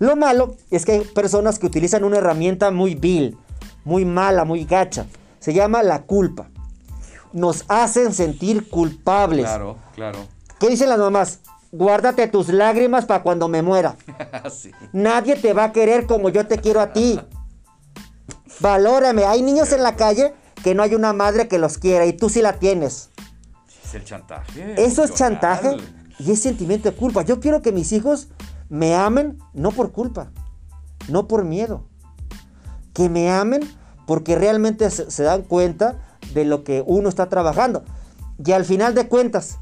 Lo 0.00 0.14
malo 0.16 0.54
es 0.70 0.84
que 0.84 0.92
hay 0.92 1.00
personas 1.00 1.58
que 1.58 1.66
utilizan 1.66 2.04
una 2.04 2.18
herramienta 2.18 2.70
muy 2.70 2.94
vil, 2.94 3.36
muy 3.84 4.04
mala, 4.04 4.44
muy 4.44 4.64
gacha. 4.64 5.06
Se 5.40 5.52
llama 5.52 5.82
la 5.82 6.02
culpa. 6.02 6.48
Nos 7.32 7.64
hacen 7.68 8.12
sentir 8.12 8.68
culpables. 8.68 9.44
Claro, 9.44 9.76
claro. 9.94 10.18
¿Qué 10.58 10.68
dicen 10.68 10.88
las 10.88 10.98
mamás? 10.98 11.40
Guárdate 11.70 12.26
tus 12.28 12.48
lágrimas 12.48 13.04
para 13.04 13.22
cuando 13.22 13.48
me 13.48 13.62
muera. 13.62 13.96
sí. 14.50 14.72
Nadie 14.92 15.36
te 15.36 15.52
va 15.52 15.64
a 15.64 15.72
querer 15.72 16.06
como 16.06 16.30
yo 16.30 16.46
te 16.46 16.58
quiero 16.58 16.80
a 16.80 16.92
ti. 16.92 17.20
Valórame. 18.60 19.24
Hay 19.24 19.42
niños 19.42 19.72
en 19.72 19.82
la 19.82 19.96
calle 19.96 20.34
que 20.62 20.74
no 20.74 20.82
hay 20.82 20.94
una 20.94 21.12
madre 21.12 21.48
que 21.48 21.58
los 21.58 21.78
quiera 21.78 22.06
y 22.06 22.12
tú 22.12 22.28
sí 22.28 22.42
la 22.42 22.54
tienes. 22.54 23.10
Es 23.84 23.94
el 23.94 24.04
chantaje. 24.04 24.74
Eso 24.82 25.04
es 25.04 25.14
chantaje 25.14 25.76
y 26.18 26.32
es 26.32 26.40
sentimiento 26.40 26.90
de 26.90 26.96
culpa. 26.96 27.22
Yo 27.22 27.40
quiero 27.40 27.62
que 27.62 27.72
mis 27.72 27.92
hijos 27.92 28.28
me 28.68 28.94
amen 28.94 29.38
no 29.54 29.70
por 29.70 29.92
culpa, 29.92 30.30
no 31.08 31.28
por 31.28 31.44
miedo. 31.44 31.84
Que 32.92 33.08
me 33.08 33.30
amen 33.30 33.60
porque 34.06 34.36
realmente 34.36 34.90
se, 34.90 35.10
se 35.10 35.22
dan 35.22 35.42
cuenta 35.42 36.07
de 36.34 36.44
lo 36.44 36.64
que 36.64 36.82
uno 36.86 37.08
está 37.08 37.28
trabajando. 37.28 37.82
Y 38.44 38.52
al 38.52 38.64
final 38.64 38.94
de 38.94 39.08
cuentas, 39.08 39.58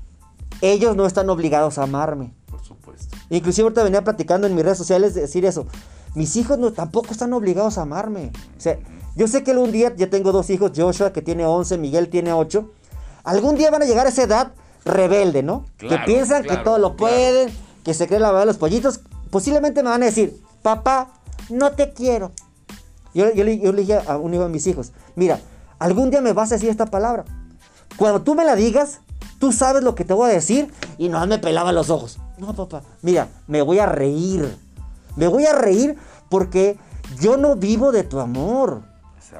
ellos 0.61 0.97
no 0.97 1.07
están 1.07 1.29
obligados 1.31 1.79
a 1.79 1.85
amarme. 1.85 2.33
Por 2.51 2.63
supuesto. 2.63 3.17
Inclusive 3.31 3.65
ahorita 3.65 3.83
venía 3.85 4.05
platicando 4.05 4.47
en 4.47 4.55
mis 4.55 4.65
redes 4.65 4.79
sociales 4.79 5.15
de 5.15 5.23
decir 5.23 5.45
eso. 5.45 5.67
Mis 6.15 6.37
hijos 6.37 6.59
no, 6.59 6.73
tampoco 6.73 7.09
están 7.13 7.33
obligados 7.33 7.79
a 7.79 7.83
amarme. 7.83 8.33
O 8.57 8.61
sea, 8.61 8.79
yo 9.17 9.29
sé 9.29 9.43
que 9.43 9.51
algún 9.51 9.73
día, 9.73 9.95
ya 9.97 10.09
tengo 10.11 10.33
dos 10.33 10.49
hijos, 10.51 10.73
Joshua 10.77 11.13
que 11.13 11.23
tiene 11.23 11.45
11, 11.47 11.79
Miguel 11.79 12.09
tiene 12.09 12.33
8. 12.33 12.71
Algún 13.25 13.57
día 13.57 13.71
van 13.71 13.83
a 13.83 13.87
llegar 13.87 14.07
a 14.07 14.11
esa 14.11 14.23
edad 14.23 14.53
rebelde, 14.85 15.43
¿no? 15.43 15.65
que 15.79 15.89
Claro, 15.89 16.05
piensan 16.07 16.43
que 16.45 16.57
todo 16.59 16.79
lo 16.79 16.97
claro. 16.97 17.15
pueden, 17.15 17.51
que 17.85 17.93
se 17.93 18.07
creen 18.07 18.23
la 18.23 18.29
verdad 18.29 18.43
de 18.43 18.47
los 18.47 18.57
pollitos. 18.57 19.01
Posiblemente 19.31 19.83
me 19.83 19.91
van 19.91 20.03
a 20.03 20.07
decir, 20.07 20.41
papá, 20.63 21.13
no 21.51 21.73
te 21.73 21.93
quiero. 21.93 22.33
Yo, 23.15 23.33
yo 23.33 23.45
le- 23.45 23.59
yo 23.59 23.73
le 23.73 23.81
dije 23.83 23.99
a 24.07 24.17
uno 24.19 24.41
de 24.43 24.49
mis 24.49 24.67
hijos, 24.67 24.93
mira, 25.17 25.41
algún 25.79 26.11
día 26.11 26.21
me 26.21 26.33
vas 26.33 26.51
a 26.53 26.57
decir 26.57 26.71
esta 26.71 26.87
palabra. 26.87 27.25
Cuando 27.97 28.23
tú 28.23 28.35
me 28.35 28.45
la 28.45 28.57
digas, 28.57 29.01
tú 29.39 29.53
sabes 29.53 29.83
lo 29.83 29.95
que 29.95 30.05
te 30.05 30.15
voy 30.15 30.31
a 30.31 30.35
decir 30.35 30.73
y 30.99 31.09
no 31.09 31.25
me 31.27 31.39
pelaba 31.39 31.73
los 31.73 31.91
ojos. 31.91 32.19
No, 32.39 32.55
papá, 32.55 32.83
mira, 33.03 33.29
me 33.47 33.63
voy 33.63 33.79
a 33.79 33.87
reír. 33.87 34.57
Me 35.17 35.29
voy 35.29 35.47
a 35.47 35.55
reír 35.55 35.97
porque 36.29 36.79
yo 37.21 37.37
no 37.37 37.57
vivo 37.57 37.93
de 37.93 38.05
tu 38.05 38.21
amor. 38.21 38.83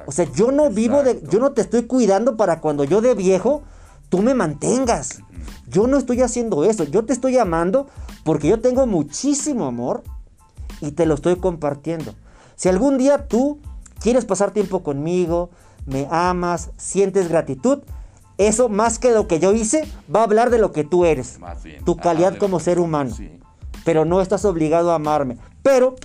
O 0.05 0.11
sea, 0.11 0.25
yo 0.33 0.51
no 0.51 0.69
vivo 0.69 1.03
de, 1.03 1.21
yo 1.29 1.39
no 1.39 1.51
te 1.51 1.61
estoy 1.61 1.83
cuidando 1.83 2.37
para 2.37 2.61
cuando 2.61 2.83
yo 2.83 3.01
de 3.01 3.15
viejo 3.15 3.63
tú 4.09 4.19
me 4.19 4.33
mantengas. 4.33 5.19
Yo 5.67 5.87
no 5.87 5.97
estoy 5.97 6.21
haciendo 6.21 6.63
eso, 6.63 6.83
yo 6.85 7.05
te 7.05 7.13
estoy 7.13 7.37
amando 7.37 7.87
porque 8.23 8.47
yo 8.47 8.61
tengo 8.61 8.87
muchísimo 8.87 9.65
amor 9.65 10.03
y 10.81 10.91
te 10.91 11.05
lo 11.05 11.15
estoy 11.15 11.37
compartiendo. 11.37 12.13
Si 12.55 12.69
algún 12.69 12.97
día 12.97 13.27
tú 13.27 13.59
quieres 13.99 14.25
pasar 14.25 14.51
tiempo 14.51 14.83
conmigo, 14.83 15.49
me 15.87 16.07
amas, 16.11 16.69
sientes 16.77 17.27
gratitud, 17.29 17.79
eso 18.37 18.69
más 18.69 18.99
que 18.99 19.11
lo 19.11 19.27
que 19.27 19.39
yo 19.39 19.53
hice 19.53 19.91
va 20.13 20.19
a 20.19 20.23
hablar 20.25 20.51
de 20.51 20.59
lo 20.59 20.71
que 20.71 20.83
tú 20.83 21.05
eres, 21.05 21.39
Más 21.39 21.63
bien. 21.63 21.83
tu 21.83 21.97
calidad 21.97 22.33
Ah, 22.35 22.39
como 22.39 22.59
ser 22.59 22.79
humano. 22.79 23.09
sí. 23.15 23.31
Pero 23.83 24.03
no 24.05 24.21
estás 24.21 24.43
obligado 24.45 24.91
a 24.91 24.95
amarme. 24.95 25.37
Pero 25.63 25.95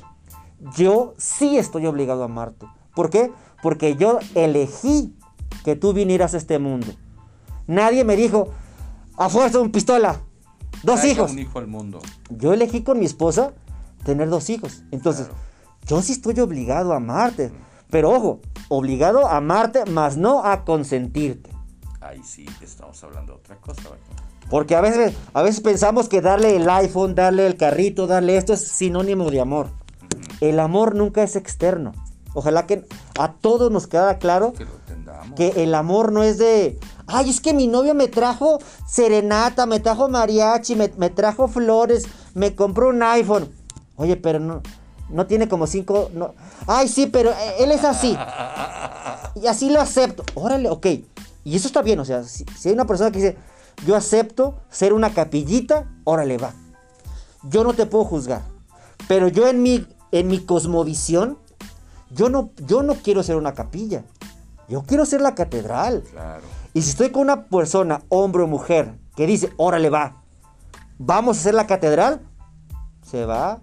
yo 0.76 1.14
sí 1.18 1.58
estoy 1.58 1.84
obligado 1.86 2.22
a 2.22 2.26
amarte. 2.26 2.66
¿Por 2.94 3.10
qué? 3.10 3.32
Porque 3.62 3.96
yo 3.96 4.20
elegí 4.36 5.14
que 5.64 5.74
tú 5.76 5.92
vinieras 5.92 6.34
a 6.34 6.36
este 6.36 6.58
mundo. 6.60 6.86
Nadie 7.66 8.04
me 8.04 8.14
dijo, 8.16 8.48
a 9.16 9.28
fuerza 9.28 9.58
un 9.60 9.72
pistola, 9.72 10.20
dos 10.84 11.00
Traiga 11.00 11.12
hijos. 11.22 11.32
un 11.32 11.38
hijo 11.40 11.58
al 11.58 11.66
mundo. 11.66 12.00
Yo 12.30 12.52
elegí 12.52 12.82
con 12.82 12.98
mi 13.00 13.04
esposa 13.06 13.52
tener 14.04 14.28
dos 14.30 14.48
hijos. 14.48 14.84
Entonces, 14.92 15.26
Claro. 15.26 15.40
yo 15.86 16.02
sí 16.02 16.12
estoy 16.12 16.38
obligado 16.40 16.92
a 16.92 16.96
amarte. 16.96 17.50
Pero 17.92 18.10
ojo, 18.10 18.40
obligado 18.68 19.26
a 19.26 19.36
amarte, 19.36 19.84
más 19.84 20.16
no 20.16 20.46
a 20.46 20.64
consentirte. 20.64 21.50
Ahí 22.00 22.22
sí 22.24 22.46
estamos 22.62 23.04
hablando 23.04 23.34
de 23.34 23.38
otra 23.40 23.56
cosa. 23.56 23.82
¿verdad? 23.82 23.98
Porque 24.48 24.74
a 24.74 24.80
veces, 24.80 25.14
a 25.34 25.42
veces 25.42 25.60
pensamos 25.60 26.08
que 26.08 26.22
darle 26.22 26.56
el 26.56 26.70
iPhone, 26.70 27.14
darle 27.14 27.46
el 27.46 27.58
carrito, 27.58 28.06
darle 28.06 28.38
esto 28.38 28.54
es 28.54 28.66
sinónimo 28.66 29.30
de 29.30 29.42
amor. 29.42 29.68
El 30.40 30.58
amor 30.58 30.94
nunca 30.94 31.22
es 31.22 31.36
externo. 31.36 31.92
Ojalá 32.32 32.66
que 32.66 32.86
a 33.18 33.34
todos 33.34 33.70
nos 33.70 33.86
quede 33.88 34.16
claro 34.16 34.54
que 35.36 35.62
el 35.62 35.74
amor 35.74 36.12
no 36.12 36.22
es 36.22 36.38
de, 36.38 36.78
ay, 37.06 37.28
es 37.28 37.42
que 37.42 37.52
mi 37.52 37.66
novio 37.66 37.94
me 37.94 38.08
trajo 38.08 38.58
serenata, 38.86 39.66
me 39.66 39.80
trajo 39.80 40.08
mariachi, 40.08 40.76
me, 40.76 40.90
me 40.96 41.10
trajo 41.10 41.46
flores, 41.46 42.08
me 42.32 42.54
compró 42.54 42.88
un 42.88 43.02
iPhone. 43.02 43.50
Oye, 43.96 44.16
pero 44.16 44.40
no, 44.40 44.62
no 45.12 45.26
tiene 45.26 45.48
como 45.48 45.66
cinco, 45.66 46.10
no. 46.14 46.34
Ay, 46.66 46.88
sí, 46.88 47.06
pero 47.06 47.30
eh, 47.30 47.54
él 47.60 47.72
es 47.72 47.84
así. 47.84 48.16
Y 49.34 49.46
así 49.46 49.70
lo 49.70 49.80
acepto. 49.80 50.24
Órale, 50.34 50.68
ok. 50.68 50.86
Y 51.42 51.56
eso 51.56 51.66
está 51.66 51.80
bien, 51.80 51.98
o 51.98 52.04
sea, 52.04 52.22
si, 52.22 52.44
si 52.56 52.68
hay 52.68 52.74
una 52.74 52.84
persona 52.84 53.10
que 53.10 53.18
dice, 53.18 53.36
yo 53.86 53.96
acepto 53.96 54.58
ser 54.70 54.92
una 54.92 55.14
capillita, 55.14 55.86
órale, 56.04 56.36
va. 56.36 56.52
Yo 57.44 57.64
no 57.64 57.72
te 57.72 57.86
puedo 57.86 58.04
juzgar. 58.04 58.42
Pero 59.08 59.28
yo 59.28 59.48
en 59.48 59.62
mi, 59.62 59.86
en 60.12 60.28
mi 60.28 60.40
cosmovisión, 60.40 61.38
yo 62.10 62.28
no, 62.28 62.50
yo 62.66 62.82
no 62.82 62.94
quiero 62.96 63.22
ser 63.22 63.36
una 63.36 63.54
capilla. 63.54 64.04
Yo 64.68 64.82
quiero 64.82 65.06
ser 65.06 65.20
la 65.20 65.34
catedral. 65.34 66.02
Claro. 66.10 66.42
Y 66.74 66.82
si 66.82 66.90
estoy 66.90 67.10
con 67.10 67.22
una 67.22 67.46
persona, 67.46 68.02
hombre 68.08 68.42
o 68.42 68.46
mujer, 68.46 68.94
que 69.16 69.26
dice, 69.26 69.52
órale, 69.56 69.90
va, 69.90 70.22
vamos 70.98 71.36
a 71.36 71.40
hacer 71.40 71.54
la 71.54 71.66
catedral, 71.66 72.20
se 73.04 73.26
va. 73.26 73.60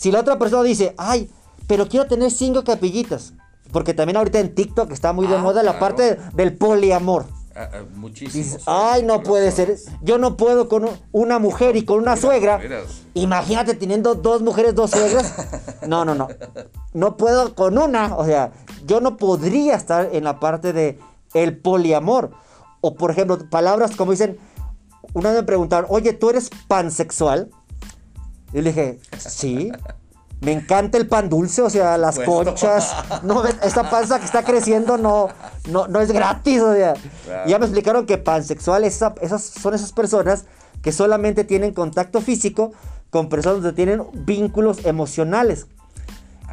Si 0.00 0.10
la 0.10 0.20
otra 0.20 0.38
persona 0.38 0.62
dice, 0.62 0.94
ay, 0.96 1.30
pero 1.66 1.86
quiero 1.86 2.06
tener 2.06 2.30
cinco 2.30 2.64
capillitas, 2.64 3.34
porque 3.70 3.92
también 3.92 4.16
ahorita 4.16 4.40
en 4.40 4.54
TikTok 4.54 4.90
está 4.92 5.12
muy 5.12 5.26
de 5.26 5.34
Ah, 5.34 5.42
moda 5.42 5.62
la 5.62 5.78
parte 5.78 6.18
del 6.32 6.56
poliamor. 6.56 7.26
Ah, 7.54 7.68
ah, 7.70 7.82
muchísimos. 7.96 8.32
Dices, 8.32 8.62
ay, 8.64 9.02
no 9.02 9.22
puede 9.22 9.52
ser, 9.52 9.76
yo 10.00 10.16
no 10.16 10.38
puedo 10.38 10.70
con 10.70 10.88
una 11.12 11.38
mujer 11.38 11.76
y 11.76 11.84
con 11.84 11.98
una 11.98 12.12
Mira, 12.12 12.16
suegra. 12.16 12.60
Imagínate 13.12 13.74
teniendo 13.74 14.14
dos 14.14 14.40
mujeres, 14.40 14.74
dos 14.74 14.90
suegras. 14.92 15.34
No, 15.86 16.06
no, 16.06 16.14
no. 16.14 16.28
No 16.94 17.18
puedo 17.18 17.54
con 17.54 17.76
una. 17.76 18.16
O 18.16 18.24
sea, 18.24 18.52
yo 18.86 19.02
no 19.02 19.18
podría 19.18 19.74
estar 19.74 20.08
en 20.14 20.24
la 20.24 20.40
parte 20.40 20.72
de 20.72 20.98
el 21.34 21.58
poliamor. 21.58 22.30
O 22.80 22.94
por 22.94 23.10
ejemplo, 23.10 23.38
palabras 23.50 23.94
como 23.96 24.12
dicen, 24.12 24.38
una 25.12 25.28
vez 25.28 25.40
me 25.40 25.46
preguntaron, 25.46 25.90
oye, 25.90 26.14
¿tú 26.14 26.30
eres 26.30 26.48
pansexual? 26.68 27.50
Y 28.52 28.60
le 28.62 28.70
dije, 28.70 28.98
sí. 29.18 29.70
Me 30.40 30.52
encanta 30.52 30.96
el 30.96 31.06
pan 31.06 31.28
dulce, 31.28 31.60
o 31.60 31.68
sea, 31.68 31.98
las 31.98 32.18
conchas. 32.18 32.94
No, 33.22 33.44
esta 33.44 33.90
panza 33.90 34.18
que 34.18 34.24
está 34.24 34.42
creciendo 34.42 34.96
no, 34.96 35.28
no, 35.68 35.86
no 35.86 36.00
es 36.00 36.10
gratis, 36.12 36.62
o 36.62 36.72
sea. 36.74 36.94
Claro. 37.26 37.48
Ya 37.48 37.58
me 37.58 37.66
explicaron 37.66 38.06
que 38.06 38.16
pansexual 38.16 38.84
esa- 38.84 39.14
esas, 39.20 39.42
son 39.42 39.74
esas 39.74 39.92
personas 39.92 40.46
que 40.80 40.92
solamente 40.92 41.44
tienen 41.44 41.74
contacto 41.74 42.22
físico 42.22 42.72
con 43.10 43.28
personas 43.28 43.62
que 43.62 43.72
tienen 43.72 44.02
vínculos 44.14 44.86
emocionales. 44.86 45.66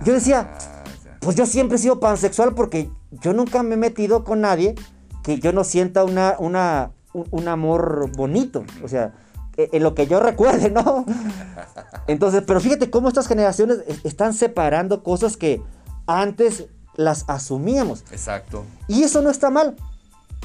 Yo 0.04 0.12
decía, 0.14 0.50
Ah, 0.54 0.84
pues 1.22 1.38
yo 1.38 1.46
siempre 1.46 1.78
he 1.78 1.80
sido 1.80 2.02
pansexual 2.02 2.54
porque 2.56 2.90
yo 3.22 3.32
nunca 3.32 3.64
me 3.64 3.76
he 3.76 3.78
metido 3.78 4.26
con 4.26 4.42
nadie 4.42 4.76
que 5.24 5.40
yo 5.40 5.54
no 5.54 5.64
sienta 5.64 6.04
una, 6.04 6.36
una, 6.40 6.92
un, 7.14 7.26
un 7.32 7.48
amor 7.48 8.12
bonito. 8.18 8.66
O 8.84 8.90
sea, 8.90 9.14
en 9.58 9.84
lo 9.84 9.96
que 9.96 10.08
yo 10.08 10.20
recuerde, 10.20 10.70
¿no? 10.70 11.06
Entonces, 12.08 12.44
pero 12.46 12.60
fíjate 12.62 12.90
cómo 12.90 13.08
estas 13.10 13.28
generaciones 13.28 13.80
es- 13.88 14.06
están 14.06 14.34
separando 14.34 15.04
cosas 15.04 15.36
que 15.38 15.62
antes 16.06 16.66
las 16.96 17.26
asumíamos. 17.28 18.04
Exacto. 18.12 18.64
Y 18.88 19.04
eso 19.04 19.22
no 19.22 19.30
está 19.30 19.50
mal, 19.50 19.76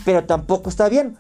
pero 0.05 0.25
tampoco 0.25 0.69
está 0.71 0.89
bien. 0.89 1.17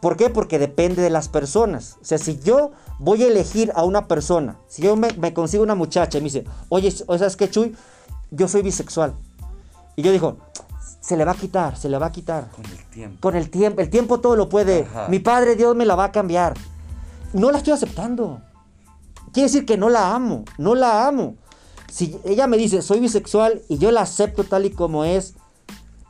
¿Por 0.00 0.16
qué? 0.16 0.28
Porque 0.28 0.58
depende 0.58 1.00
de 1.00 1.08
las 1.10 1.28
personas. 1.28 1.96
O 2.02 2.04
sea, 2.04 2.18
si 2.18 2.38
yo 2.40 2.72
voy 2.98 3.22
a 3.22 3.28
elegir 3.28 3.72
a 3.74 3.84
una 3.84 4.06
persona, 4.08 4.56
si 4.68 4.82
yo 4.82 4.96
me, 4.96 5.08
me 5.14 5.32
consigo 5.32 5.62
una 5.62 5.74
muchacha 5.74 6.18
y 6.18 6.20
me 6.20 6.24
dice, 6.26 6.44
oye, 6.68 6.90
¿sabes 6.90 7.36
qué, 7.36 7.48
Chuy? 7.48 7.74
Yo 8.30 8.46
soy 8.48 8.60
bisexual. 8.62 9.14
Y 9.96 10.02
yo 10.02 10.12
digo, 10.12 10.36
se 11.00 11.16
le 11.16 11.24
va 11.24 11.32
a 11.32 11.36
quitar, 11.36 11.76
se 11.78 11.88
le 11.88 11.96
va 11.96 12.06
a 12.06 12.12
quitar. 12.12 12.48
Con 12.50 12.64
el 12.66 12.84
tiempo. 12.90 13.18
Con 13.20 13.36
el 13.36 13.48
tiempo, 13.48 13.80
el 13.80 13.88
tiempo 13.88 14.20
todo 14.20 14.36
lo 14.36 14.48
puede. 14.50 14.82
Ajá. 14.82 15.08
Mi 15.08 15.20
padre 15.20 15.56
Dios 15.56 15.74
me 15.74 15.86
la 15.86 15.94
va 15.94 16.04
a 16.04 16.12
cambiar. 16.12 16.54
No 17.34 17.50
la 17.50 17.58
estoy 17.58 17.74
aceptando. 17.74 18.40
Quiere 19.32 19.48
decir 19.48 19.66
que 19.66 19.76
no 19.76 19.88
la 19.90 20.14
amo, 20.14 20.44
no 20.56 20.76
la 20.76 21.06
amo. 21.06 21.34
Si 21.90 22.16
ella 22.24 22.46
me 22.46 22.56
dice, 22.56 22.80
soy 22.80 23.00
bisexual 23.00 23.62
y 23.68 23.78
yo 23.78 23.90
la 23.90 24.02
acepto 24.02 24.44
tal 24.44 24.64
y 24.66 24.70
como 24.70 25.04
es, 25.04 25.34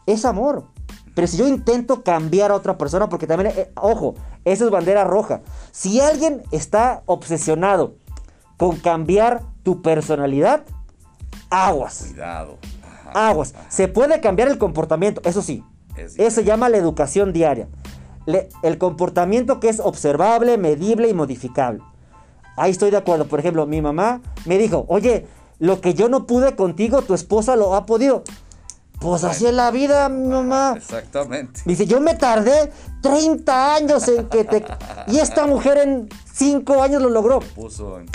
es 0.06 0.26
amor. 0.26 0.66
Pero 1.14 1.26
si 1.26 1.38
yo 1.38 1.48
intento 1.48 2.02
cambiar 2.02 2.50
a 2.50 2.54
otra 2.54 2.76
persona, 2.76 3.08
porque 3.08 3.26
también, 3.26 3.52
eh, 3.56 3.72
ojo, 3.76 4.14
eso 4.44 4.66
es 4.66 4.70
bandera 4.70 5.04
roja. 5.04 5.40
Si 5.72 5.98
alguien 6.00 6.42
está 6.50 7.02
obsesionado 7.06 7.94
con 8.58 8.76
cambiar 8.76 9.42
tu 9.62 9.80
personalidad, 9.80 10.64
aguas. 11.48 12.04
Cuidado. 12.08 12.58
Ajá. 12.82 13.28
Aguas. 13.28 13.54
Se 13.70 13.88
puede 13.88 14.20
cambiar 14.20 14.48
el 14.48 14.58
comportamiento, 14.58 15.22
eso 15.24 15.40
sí. 15.40 15.64
Es 15.96 16.18
Eso 16.18 16.36
se 16.36 16.44
llama 16.44 16.68
la 16.68 16.76
educación 16.76 17.32
diaria. 17.32 17.68
Le- 18.26 18.48
el 18.62 18.78
comportamiento 18.78 19.60
que 19.60 19.68
es 19.68 19.80
observable, 19.80 20.56
medible 20.58 21.08
y 21.08 21.14
modificable. 21.14 21.80
Ahí 22.56 22.70
estoy 22.70 22.90
de 22.90 22.96
acuerdo. 22.96 23.26
Por 23.26 23.40
ejemplo, 23.40 23.66
mi 23.66 23.80
mamá 23.82 24.20
me 24.46 24.58
dijo, 24.58 24.84
oye, 24.88 25.26
lo 25.58 25.80
que 25.80 25.94
yo 25.94 26.08
no 26.08 26.26
pude 26.26 26.56
contigo, 26.56 27.02
tu 27.02 27.14
esposa 27.14 27.56
lo 27.56 27.74
ha 27.74 27.84
podido. 27.86 28.22
Pues 29.00 29.24
así 29.24 29.44
es 29.46 29.52
la 29.52 29.70
vida, 29.70 30.08
mi 30.08 30.28
mamá. 30.28 30.74
Exactamente. 30.76 31.60
Dice, 31.66 31.84
yo 31.86 32.00
me 32.00 32.14
tardé 32.14 32.72
30 33.02 33.74
años 33.74 34.08
en 34.08 34.28
que 34.28 34.44
te... 34.44 34.64
Y 35.08 35.18
esta 35.18 35.46
mujer 35.46 35.78
en 35.78 36.08
5 36.32 36.82
años 36.82 37.02
lo 37.02 37.10
logró. 37.10 37.40
Puso 37.40 37.98
en. 38.00 38.06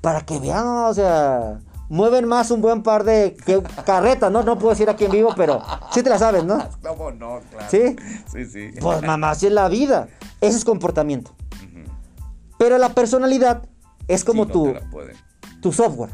Para 0.00 0.22
que 0.22 0.38
vean, 0.40 0.66
o 0.66 0.94
sea, 0.94 1.60
mueven 1.90 2.26
más 2.26 2.50
un 2.52 2.62
buen 2.62 2.82
par 2.82 3.04
de 3.04 3.36
que 3.44 3.60
carretas, 3.84 4.30
¿no? 4.32 4.42
No 4.44 4.56
puedo 4.58 4.70
decir 4.70 4.88
aquí 4.88 5.04
en 5.04 5.10
vivo, 5.10 5.34
pero 5.36 5.60
sí 5.92 6.02
te 6.02 6.08
la 6.08 6.18
sabes, 6.18 6.44
¿no? 6.44 6.66
¿Cómo 6.82 7.10
no? 7.10 7.40
Claro. 7.50 7.66
¿Sí? 7.68 7.96
Sí, 8.32 8.46
sí. 8.46 8.70
Pues 8.80 9.02
mamá, 9.02 9.30
así 9.32 9.48
es 9.48 9.52
la 9.52 9.68
vida. 9.68 10.08
Ese 10.40 10.56
es 10.56 10.64
comportamiento. 10.64 11.32
Pero 12.58 12.78
la 12.78 12.90
personalidad 12.90 13.62
es 14.06 14.24
como 14.24 14.44
Sí, 14.44 14.52
tu, 14.52 14.72
tu 15.60 15.72
software. 15.72 16.10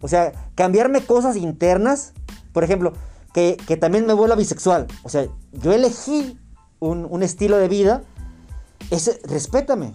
O 0.00 0.08
sea, 0.08 0.32
cambiarme 0.54 1.00
cosas 1.00 1.36
internas. 1.36 2.12
Por 2.52 2.62
ejemplo, 2.62 2.92
que, 3.32 3.56
que 3.66 3.76
también 3.76 4.04
me 4.04 4.12
vuelva 4.12 4.36
bisexual. 4.36 4.86
O 5.02 5.08
sea, 5.08 5.26
yo 5.52 5.72
elegí 5.72 6.38
un, 6.80 7.06
un 7.08 7.22
estilo 7.22 7.56
de 7.56 7.68
vida. 7.68 8.02
Ese, 8.90 9.18
respétame. 9.24 9.94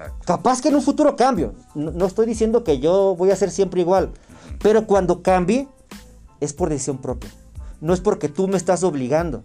Exacto. 0.00 0.24
Capaz 0.26 0.60
que 0.60 0.68
en 0.68 0.76
un 0.76 0.82
futuro 0.82 1.16
cambio. 1.16 1.54
No, 1.74 1.90
no 1.90 2.06
estoy 2.06 2.26
diciendo 2.26 2.64
que 2.64 2.78
yo 2.78 3.14
voy 3.16 3.30
a 3.30 3.36
ser 3.36 3.50
siempre 3.50 3.80
igual. 3.80 4.10
Pero 4.60 4.86
cuando 4.86 5.22
cambie, 5.22 5.68
es 6.40 6.52
por 6.52 6.68
decisión 6.70 6.98
propia. 6.98 7.30
No 7.80 7.92
es 7.92 8.00
porque 8.00 8.28
tú 8.28 8.48
me 8.48 8.56
estás 8.56 8.82
obligando. 8.84 9.44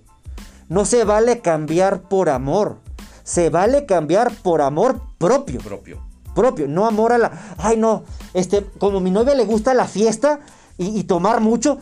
No 0.70 0.86
se 0.86 1.04
vale 1.04 1.40
cambiar 1.42 2.02
por 2.04 2.30
amor. 2.30 2.78
Se 3.24 3.50
vale 3.50 3.86
cambiar 3.86 4.32
por 4.44 4.62
amor 4.62 5.02
propio. 5.18 5.60
Propio. 5.60 6.02
Propio. 6.36 6.68
No 6.68 6.86
amor 6.86 7.14
a 7.14 7.18
la. 7.18 7.56
Ay, 7.58 7.78
no. 7.78 8.04
Este, 8.34 8.64
como 8.80 9.00
a 9.00 9.02
mi 9.02 9.12
novia 9.12 9.34
le 9.36 9.46
gusta 9.46 9.74
la 9.74 9.86
fiesta 9.86 10.40
y, 10.78 10.98
y 11.00 11.04
tomar 11.04 11.42
mucho. 11.42 11.78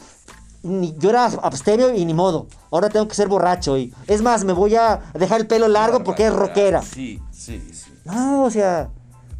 ni- 0.63 0.95
yo 0.97 1.09
era 1.11 1.25
abstemio 1.25 1.93
y 1.93 2.05
ni 2.05 2.13
modo. 2.13 2.47
Ahora 2.71 2.89
tengo 2.89 3.07
que 3.07 3.15
ser 3.15 3.27
borracho. 3.27 3.77
Y, 3.77 3.93
es 4.07 4.21
más, 4.21 4.43
me 4.45 4.53
voy 4.53 4.75
a 4.75 5.01
dejar 5.13 5.41
el 5.41 5.47
pelo 5.47 5.67
largo 5.67 6.03
porque 6.03 6.25
es 6.27 6.33
rockera. 6.33 6.81
Sí, 6.81 7.21
sí, 7.31 7.61
sí. 7.73 7.84
No, 8.05 8.43
o 8.43 8.49
sea, 8.49 8.89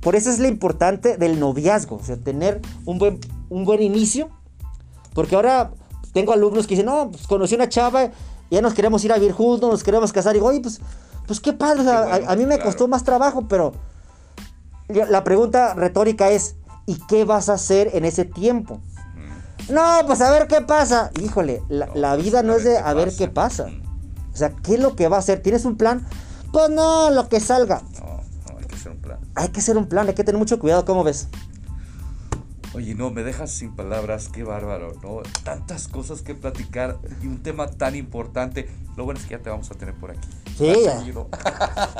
por 0.02 0.16
eso 0.16 0.30
es 0.30 0.40
lo 0.40 0.48
importante 0.48 1.18
del 1.18 1.40
noviazgo, 1.40 1.96
o 1.96 2.04
sea, 2.04 2.18
tener 2.18 2.62
un 2.86 2.98
buen, 2.98 3.20
un 3.50 3.64
buen 3.66 3.82
inicio, 3.82 4.30
porque 5.14 5.36
ahora 5.36 5.72
tengo 6.14 6.34
alumnos 6.34 6.68
que 6.68 6.76
dicen, 6.76 6.88
no, 6.88 7.12
pues 7.12 7.28
conocí 7.28 7.56
una 7.56 7.70
chava, 7.70 8.12
ya 8.52 8.62
nos 8.62 8.74
queremos 8.74 9.04
ir 9.06 9.14
a 9.14 9.16
vivir 9.16 9.32
juntos, 9.32 9.70
nos 9.70 9.84
queremos 9.84 10.12
casar, 10.12 10.36
y 10.36 10.40
digo, 10.40 10.48
oye, 10.48 10.62
pues, 10.62 10.82
Pues 11.28 11.40
qué 11.40 11.54
padre, 11.54 11.84
bueno, 11.84 12.00
a, 12.00 12.32
a 12.32 12.36
mí 12.36 12.46
me 12.46 12.56
claro. 12.56 12.66
costó 12.66 12.88
más 12.88 13.04
trabajo, 13.04 13.48
pero 13.48 13.74
la 14.88 15.24
pregunta 15.24 15.74
retórica 15.74 16.30
es, 16.30 16.56
¿y 16.86 17.00
qué 17.08 17.26
vas 17.26 17.50
a 17.50 17.54
hacer 17.54 17.90
en 17.94 18.06
ese 18.06 18.26
tiempo? 18.26 18.80
No, 19.70 19.82
pues 20.06 20.22
a 20.22 20.30
ver 20.30 20.48
qué 20.48 20.62
pasa. 20.62 21.10
Híjole, 21.20 21.64
la, 21.70 21.88
No, 21.88 21.96
la 21.96 22.14
pues, 22.14 22.24
vida 22.26 22.44
no 22.44 22.54
es 22.54 22.64
de 22.64 22.78
a 22.78 22.94
ver 22.94 23.12
qué 23.16 23.28
pasa. 23.28 23.68
Mm. 23.68 23.82
O 24.34 24.38
sea, 24.38 24.50
¿qué 24.50 24.76
es 24.76 24.80
lo 24.80 24.96
que 24.96 25.08
va 25.08 25.16
a 25.16 25.20
hacer? 25.20 25.42
¿Tienes 25.42 25.66
un 25.66 25.76
plan? 25.76 26.06
Pues 26.52 26.70
no, 26.70 27.10
lo 27.10 27.28
que 27.30 27.40
salga. 27.40 27.82
No, 28.00 28.15
hacer 28.86 28.92
un 28.92 29.02
plan. 29.02 29.20
Hay 29.36 29.50
que 29.50 29.60
hacer 29.60 29.78
un 29.78 29.88
plan, 29.88 30.08
hay 30.08 30.14
que 30.14 30.24
tener 30.24 30.38
mucho 30.40 30.60
cuidado, 30.60 30.86
¿cómo 30.86 31.04
ves? 31.04 31.28
Oye, 32.74 32.94
no, 32.94 33.10
me 33.10 33.24
dejas 33.24 33.52
sin 33.52 33.74
palabras, 33.74 34.28
qué 34.28 34.44
bárbaro, 34.44 34.94
¿no? 35.02 35.22
Tantas 35.44 35.88
cosas 35.88 36.22
que 36.22 36.36
platicar 36.36 36.98
y 37.24 37.28
un 37.28 37.42
tema 37.42 37.68
tan 37.68 37.96
importante. 37.96 38.70
Lo 38.98 39.06
bueno 39.06 39.18
es 39.20 39.26
que 39.26 39.32
ya 39.38 39.42
te 39.42 39.50
vamos 39.50 39.72
a 39.72 39.76
tener 39.76 39.96
por 39.96 40.12
aquí. 40.12 40.28
Sí, 40.58 40.74
seguido. 40.84 41.30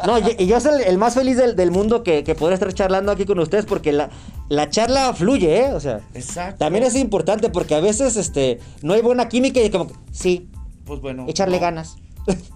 No, 0.06 0.20
y, 0.20 0.36
y 0.38 0.48
yo 0.48 0.60
soy 0.60 0.82
el, 0.82 0.82
el 0.82 0.98
más 0.98 1.14
feliz 1.14 1.38
del, 1.38 1.56
del 1.56 1.72
mundo 1.72 2.04
que, 2.04 2.26
que 2.26 2.36
poder 2.36 2.56
estar 2.56 2.74
charlando 2.74 3.12
aquí 3.14 3.26
con 3.26 3.40
ustedes 3.40 3.66
porque 3.66 3.94
la, 3.94 4.10
la 4.50 4.70
charla 4.70 5.14
fluye, 5.14 5.66
¿eh? 5.66 5.74
O 5.74 5.80
sea, 5.80 6.02
Exacto. 6.14 6.58
también 6.60 6.84
es 6.84 6.96
importante 6.96 7.50
porque 7.50 7.76
a 7.76 7.80
veces 7.80 8.18
este, 8.18 8.60
no 8.82 8.94
hay 8.94 9.02
buena 9.02 9.30
química 9.30 9.62
y 9.62 9.70
como 9.70 9.88
sí, 10.12 10.50
Pues 10.86 11.00
bueno. 11.00 11.26
echarle 11.30 11.56
no. 11.58 11.62
ganas. 11.62 11.96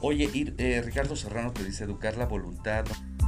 Oye, 0.02 0.26
ir- 0.34 0.56
eh, 0.58 0.82
Ricardo 0.84 1.16
Serrano 1.16 1.54
te 1.54 1.64
dice 1.64 1.86
educar 1.86 2.18
la 2.18 2.26
voluntad. 2.26 2.84
¿no? 2.86 3.19